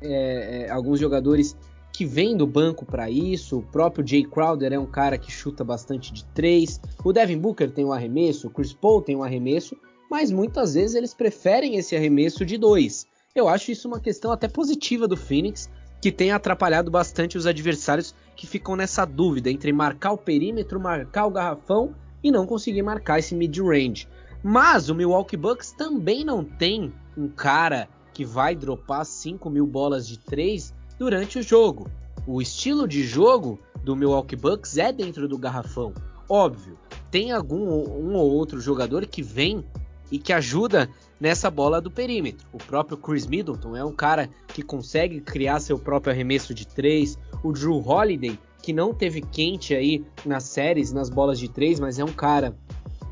[0.00, 1.56] é, é, alguns jogadores
[1.92, 3.58] que vêm do banco para isso.
[3.58, 6.80] O próprio Jay Crowder é um cara que chuta bastante de três.
[7.02, 9.76] O Devin Booker tem um arremesso, o Chris Paul tem um arremesso,
[10.10, 13.06] mas muitas vezes eles preferem esse arremesso de dois.
[13.34, 15.70] Eu acho isso uma questão até positiva do Phoenix,
[16.00, 21.26] que tem atrapalhado bastante os adversários que ficam nessa dúvida entre marcar o perímetro, marcar
[21.26, 24.06] o garrafão e não conseguir marcar esse mid-range.
[24.48, 30.06] Mas o Milwaukee Bucks também não tem um cara que vai dropar 5 mil bolas
[30.06, 31.90] de 3 durante o jogo.
[32.28, 35.92] O estilo de jogo do Milwaukee Bucks é dentro do garrafão.
[36.28, 36.78] Óbvio,
[37.10, 39.64] tem algum um ou outro jogador que vem
[40.12, 40.88] e que ajuda
[41.18, 42.46] nessa bola do perímetro.
[42.52, 47.18] O próprio Chris Middleton é um cara que consegue criar seu próprio arremesso de 3.
[47.42, 51.98] O Drew Holiday, que não teve quente aí nas séries, nas bolas de 3, mas
[51.98, 52.56] é um cara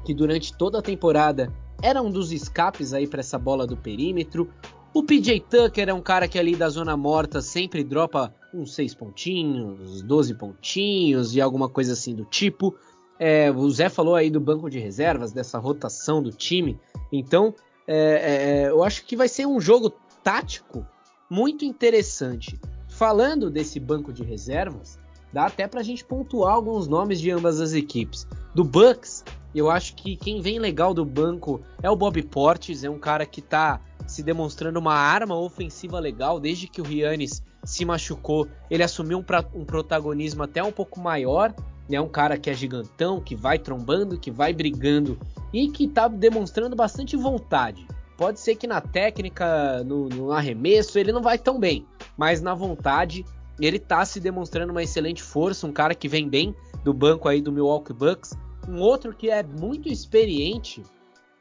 [0.04, 1.52] que durante toda a temporada
[1.82, 4.48] era um dos escapes aí para essa bola do perímetro.
[4.92, 8.94] O PJ Tucker é um cara que ali da zona morta sempre dropa uns 6
[8.94, 12.76] pontinhos, 12 pontinhos e alguma coisa assim do tipo.
[13.18, 16.78] É, o Zé falou aí do banco de reservas, dessa rotação do time.
[17.12, 17.54] Então,
[17.86, 19.92] é, é, é eu acho que vai ser um jogo
[20.22, 20.86] tático
[21.28, 22.60] muito interessante.
[22.88, 24.98] Falando desse banco de reservas,
[25.32, 28.26] dá até para a gente pontuar alguns nomes de ambas as equipes.
[28.54, 29.24] Do Bucks,
[29.54, 33.24] eu acho que quem vem legal do banco é o Bob Portes, é um cara
[33.24, 38.46] que tá se demonstrando uma arma ofensiva legal desde que o Rianes se machucou.
[38.70, 41.54] Ele assumiu um, pra, um protagonismo até um pouco maior.
[41.90, 45.18] É um cara que é gigantão, que vai trombando, que vai brigando
[45.52, 47.86] e que tá demonstrando bastante vontade.
[48.16, 51.86] Pode ser que na técnica, no, no arremesso, ele não vai tão bem,
[52.16, 53.24] mas na vontade
[53.60, 57.40] ele tá se demonstrando uma excelente força, um cara que vem bem do banco aí
[57.40, 58.36] do Milwaukee Bucks
[58.68, 60.82] um outro que é muito experiente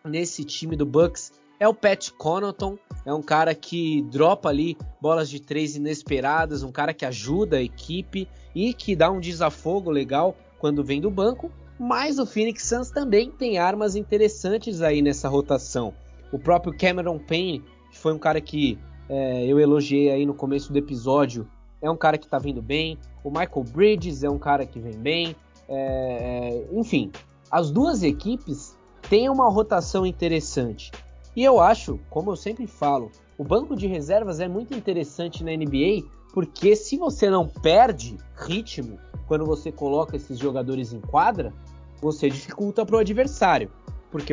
[0.03, 2.77] nesse time do Bucks é o Pat Connaughton.
[3.05, 7.61] É um cara que dropa ali bolas de três inesperadas, um cara que ajuda a
[7.61, 12.89] equipe e que dá um desafogo legal quando vem do banco, mas o Phoenix Suns
[12.89, 15.93] também tem armas interessantes aí nessa rotação.
[16.31, 20.71] O próprio Cameron Payne, que foi um cara que é, eu elogiei aí no começo
[20.71, 21.47] do episódio,
[21.81, 22.97] é um cara que tá vindo bem.
[23.23, 25.35] O Michael Bridges é um cara que vem bem.
[25.75, 27.11] É, enfim,
[27.49, 28.77] as duas equipes
[29.09, 30.91] têm uma rotação interessante.
[31.35, 35.51] E eu acho, como eu sempre falo, o banco de reservas é muito interessante na
[35.51, 41.51] NBA, porque se você não perde ritmo quando você coloca esses jogadores em quadra,
[41.99, 43.71] você dificulta para o adversário.
[44.11, 44.31] Porque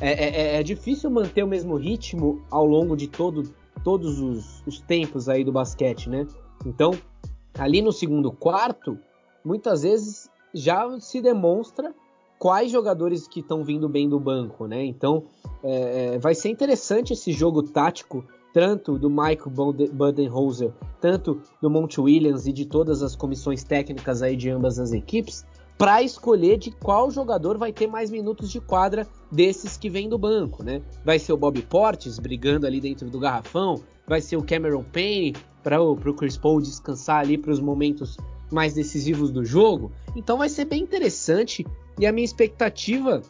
[0.00, 3.52] é, é, é, é, difícil manter o mesmo ritmo ao longo de todo,
[3.84, 6.26] todos os, os tempos aí do basquete, né?
[6.64, 6.92] Então,
[7.58, 8.98] ali no segundo quarto,
[9.44, 11.94] muitas vezes já se demonstra
[12.38, 14.84] quais jogadores que estão vindo bem do banco, né?
[14.84, 15.24] Então,
[15.62, 19.52] é, é vai ser interessante esse jogo tático tanto do Michael
[19.92, 24.92] Budenholzer, tanto do Monte Williams e de todas as comissões técnicas aí de ambas as
[24.92, 25.44] equipes,
[25.76, 30.18] para escolher de qual jogador vai ter mais minutos de quadra desses que vêm do
[30.18, 30.82] banco, né?
[31.04, 35.36] Vai ser o Bob Portes brigando ali dentro do garrafão, vai ser o Cameron Payne
[35.62, 38.16] para o Chris Paul descansar ali para os momentos
[38.50, 39.92] mais decisivos do jogo.
[40.16, 41.66] Então vai ser bem interessante
[41.98, 43.22] e a minha expectativa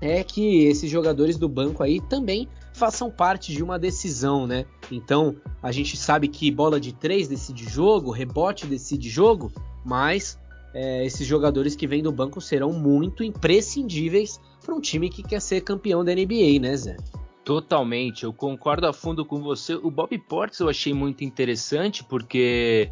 [0.00, 4.64] é que esses jogadores do banco aí também façam parte de uma decisão, né?
[4.90, 9.52] Então a gente sabe que bola de três decide jogo, rebote decide jogo,
[9.84, 10.38] mas
[10.72, 15.40] é, esses jogadores que vêm do banco serão muito imprescindíveis para um time que quer
[15.40, 16.96] ser campeão da NBA, né, Zé?
[17.44, 19.74] Totalmente, eu concordo a fundo com você.
[19.74, 22.90] O Bob Portes eu achei muito interessante porque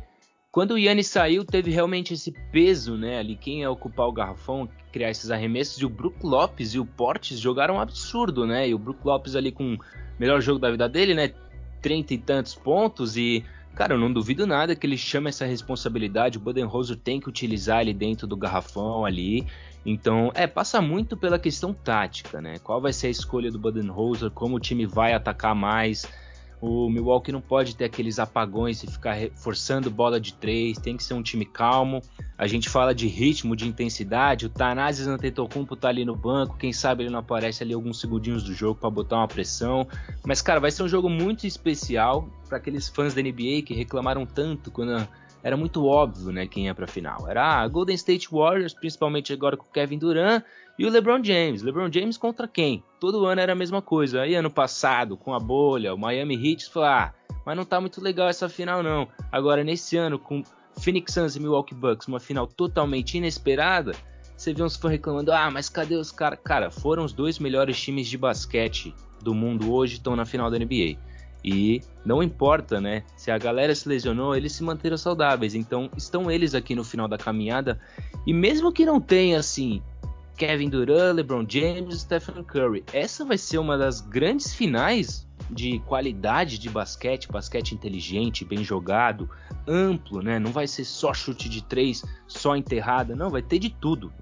[0.58, 3.20] quando o Yannis saiu, teve realmente esse peso, né?
[3.20, 6.84] Ali quem ia ocupar o garrafão, criar esses arremessos, e o Brook Lopes e o
[6.84, 8.68] Portes jogaram um absurdo, né?
[8.68, 9.78] E o Brook Lopes ali com o
[10.18, 11.32] melhor jogo da vida dele, né?
[11.80, 13.44] 30 e tantos pontos e
[13.76, 16.38] Cara, eu não duvido nada que ele chame essa responsabilidade.
[16.38, 19.46] O Budenholzer tem que utilizar ele dentro do garrafão ali.
[19.86, 22.58] Então, é, passa muito pela questão tática, né?
[22.58, 26.04] Qual vai ser a escolha do Budenholzer, como o time vai atacar mais.
[26.60, 31.04] O Milwaukee não pode ter aqueles apagões e ficar forçando bola de três, tem que
[31.04, 32.02] ser um time calmo.
[32.36, 34.46] A gente fala de ritmo, de intensidade.
[34.46, 38.42] O Tanazes Antetokounmpo tá ali no banco, quem sabe ele não aparece ali alguns segundinhos
[38.42, 39.86] do jogo para botar uma pressão.
[40.26, 44.26] Mas cara, vai ser um jogo muito especial para aqueles fãs da NBA que reclamaram
[44.26, 45.06] tanto quando
[45.42, 47.28] era muito óbvio, né, quem ia para final.
[47.28, 50.42] Era a Golden State Warriors, principalmente agora com o Kevin Durant
[50.78, 51.62] e o LeBron James.
[51.62, 52.84] LeBron James contra quem?
[53.00, 54.22] Todo ano era a mesma coisa.
[54.22, 57.14] Aí ano passado, com a bolha, o Miami Heat falou: "Ah,
[57.44, 59.08] mas não tá muito legal essa final não".
[59.32, 60.42] Agora nesse ano com
[60.80, 63.92] Phoenix Suns e Milwaukee Bucks, uma final totalmente inesperada,
[64.36, 66.38] você vê uns fãs reclamando: "Ah, mas cadê os caras?".
[66.44, 70.58] Cara, foram os dois melhores times de basquete do mundo hoje estão na final da
[70.58, 70.96] NBA.
[71.44, 73.04] E não importa, né?
[73.16, 75.54] Se a galera se lesionou, eles se manteram saudáveis.
[75.54, 77.80] Então estão eles aqui no final da caminhada.
[78.26, 79.82] E mesmo que não tenha assim
[80.38, 86.58] Kevin Durant, LeBron James, Stephen Curry, essa vai ser uma das grandes finais de qualidade
[86.58, 89.28] de basquete, basquete inteligente, bem jogado,
[89.66, 90.38] amplo, né?
[90.38, 94.12] Não vai ser só chute de três, só enterrada, não, vai ter de tudo.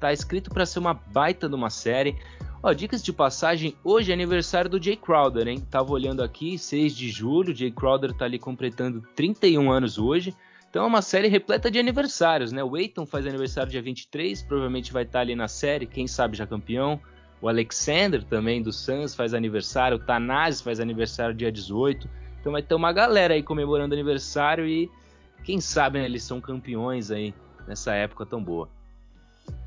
[0.00, 2.16] Tá escrito para ser uma baita de uma série.
[2.60, 5.60] Ó, dicas de passagem, hoje é aniversário do Jay Crowder, hein?
[5.70, 10.34] Tava olhando aqui, 6 de julho, Jay Crowder tá ali completando 31 anos hoje.
[10.70, 12.62] Então é uma série repleta de aniversários, né?
[12.62, 16.36] O Aiton faz aniversário dia 23, provavelmente vai estar tá ali na série, quem sabe
[16.36, 17.00] já campeão.
[17.42, 22.08] O Alexander também do Suns faz aniversário, o Tanazes faz aniversário dia 18.
[22.40, 24.90] Então vai ter uma galera aí comemorando aniversário e
[25.42, 27.34] quem sabe né, eles são campeões aí
[27.66, 28.68] nessa época tão boa.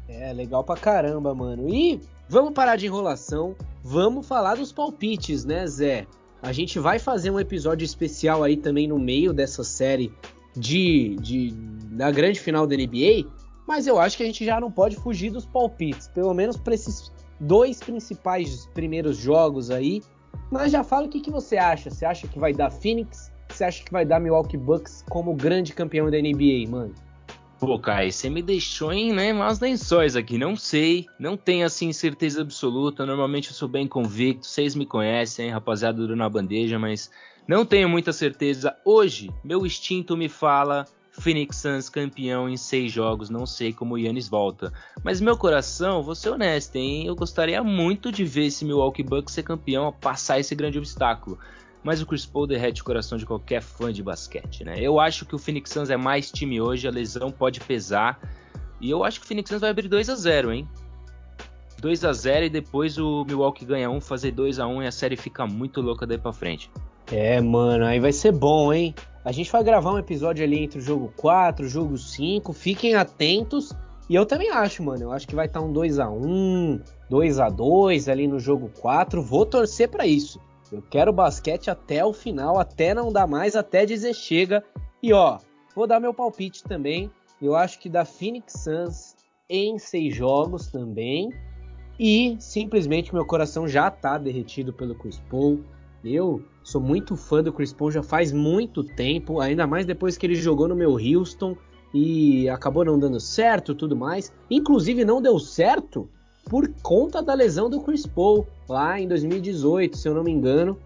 [0.08, 1.68] É, legal pra caramba, mano.
[1.68, 6.08] E Vamos parar de enrolação, vamos falar dos palpites, né, Zé?
[6.42, 10.12] A gente vai fazer um episódio especial aí também no meio dessa série
[10.56, 11.54] de, de
[11.92, 13.28] da grande final da NBA,
[13.68, 16.74] mas eu acho que a gente já não pode fugir dos palpites, pelo menos para
[16.74, 20.02] esses dois principais primeiros jogos aí.
[20.52, 21.90] Mas já fala o que, que você acha.
[21.90, 23.32] Você acha que vai dar Phoenix?
[23.50, 26.94] Você acha que vai dar Milwaukee Bucks como grande campeão da NBA, mano?
[27.60, 30.38] Pô, Kai, você me deixou em né, maus lençóis aqui.
[30.38, 33.06] Não sei, não tenho assim certeza absoluta.
[33.06, 34.46] Normalmente eu sou bem convicto.
[34.46, 37.10] Vocês me conhecem, rapaziada do Na Bandeja, mas
[37.48, 38.76] não tenho muita certeza.
[38.86, 43.30] Hoje, meu instinto me fala Phoenix Suns campeão em seis jogos.
[43.30, 44.72] Não sei como o Yannis volta.
[45.04, 47.06] Mas meu coração, vou ser honesto, hein?
[47.06, 51.38] Eu gostaria muito de ver esse Milwaukee Bucks ser campeão, passar esse grande obstáculo
[51.84, 54.76] mas o Chris Paul derrete o coração de qualquer fã de basquete, né?
[54.80, 58.20] Eu acho que o Phoenix Suns é mais time hoje, a lesão pode pesar,
[58.80, 60.68] e eu acho que o Phoenix Suns vai abrir 2 a 0 hein?
[61.80, 64.92] 2 a 0 e depois o Milwaukee ganha um, fazer 2 a 1 e a
[64.92, 66.72] série fica muito louca daí para frente.
[67.12, 68.94] É, mano, aí vai ser bom, hein?
[69.26, 72.52] A gente vai gravar um episódio ali entre o jogo 4 e o jogo 5,
[72.52, 73.72] fiquem atentos
[74.10, 75.04] E eu também acho, mano.
[75.04, 78.40] Eu acho que vai estar tá um 2 a 1 2 a 2 ali no
[78.40, 79.22] jogo 4.
[79.22, 80.40] Vou torcer para isso.
[80.72, 84.64] Eu quero basquete até o final, até não dar mais, até dizer chega.
[85.02, 85.38] E ó,
[85.76, 87.12] vou dar meu palpite também.
[87.42, 89.16] Eu acho que da Phoenix Suns
[89.50, 91.30] em seis jogos também.
[92.00, 95.64] E simplesmente meu coração já tá derretido pelo Chris Paul.
[96.04, 100.26] Eu sou muito fã do Chris Paul já faz muito tempo, ainda mais depois que
[100.26, 101.56] ele jogou no meu Houston
[101.94, 104.34] e acabou não dando certo, tudo mais.
[104.50, 106.10] Inclusive não deu certo
[106.46, 110.78] por conta da lesão do Chris Paul lá em 2018, se eu não me engano,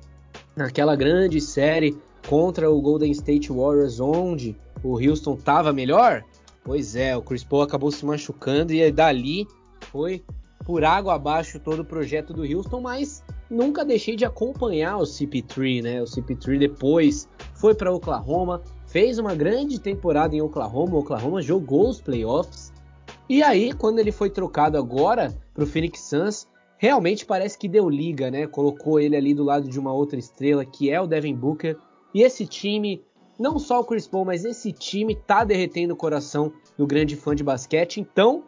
[0.56, 1.98] naquela grande série
[2.28, 6.24] contra o Golden State Warriors, onde o Houston estava melhor.
[6.64, 9.48] Pois é, o Chris Paul acabou se machucando e dali
[9.92, 10.24] foi
[10.66, 15.82] por água abaixo todo o projeto do Houston, mas nunca deixei de acompanhar o CP3,
[15.82, 16.02] né?
[16.02, 22.02] O CP3 depois foi para Oklahoma, fez uma grande temporada em Oklahoma, Oklahoma jogou os
[22.02, 22.74] playoffs.
[23.30, 27.90] E aí, quando ele foi trocado agora para o Phoenix Suns, realmente parece que deu
[27.90, 28.48] liga, né?
[28.48, 31.78] Colocou ele ali do lado de uma outra estrela, que é o Devin Booker.
[32.14, 33.04] E esse time,
[33.38, 37.36] não só o Chris Paul, mas esse time tá derretendo o coração do grande fã
[37.36, 38.00] de basquete.
[38.00, 38.44] Então,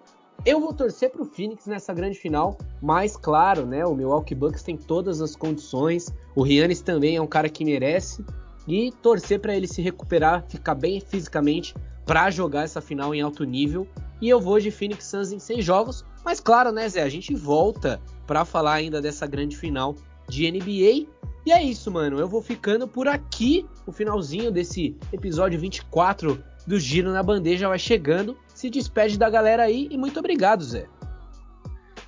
[0.45, 3.85] eu vou torcer para o Phoenix nessa grande final, mas claro, né?
[3.85, 6.13] O Milwaukee Bucks tem todas as condições.
[6.35, 8.23] O Giannis também é um cara que merece
[8.67, 11.75] e torcer para ele se recuperar, ficar bem fisicamente
[12.05, 13.87] para jogar essa final em alto nível.
[14.21, 17.33] E eu vou de Phoenix Suns em seis jogos, mas claro, né, Zé, a gente
[17.35, 19.95] volta para falar ainda dessa grande final
[20.27, 21.07] de NBA.
[21.45, 22.19] E é isso, mano.
[22.19, 23.65] Eu vou ficando por aqui.
[23.85, 29.63] O finalzinho desse episódio 24 do Giro na Bandeja vai chegando se despede da galera
[29.63, 30.85] aí e muito obrigado, Zé.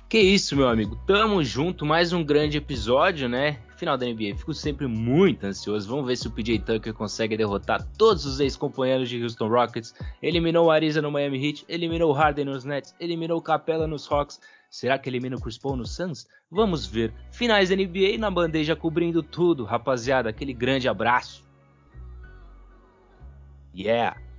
[0.06, 0.96] Que isso, meu amigo.
[1.06, 3.58] Tamo junto, mais um grande episódio, né?
[3.78, 4.36] Final da NBA.
[4.36, 5.88] Fico sempre muito ansioso.
[5.88, 9.94] Vamos ver se o PJ Tucker consegue derrotar todos os ex-companheiros de Houston Rockets.
[10.20, 14.06] Eliminou o Ariza no Miami Heat, eliminou o Harden nos Nets, eliminou o Capella nos
[14.12, 14.38] Hawks.
[14.68, 16.28] Será que elimina o Chris Paul no Suns?
[16.50, 17.14] Vamos ver.
[17.30, 20.28] Finais NBA na bandeja cobrindo tudo, rapaziada.
[20.28, 21.42] Aquele grande abraço.
[23.74, 24.31] Yeah!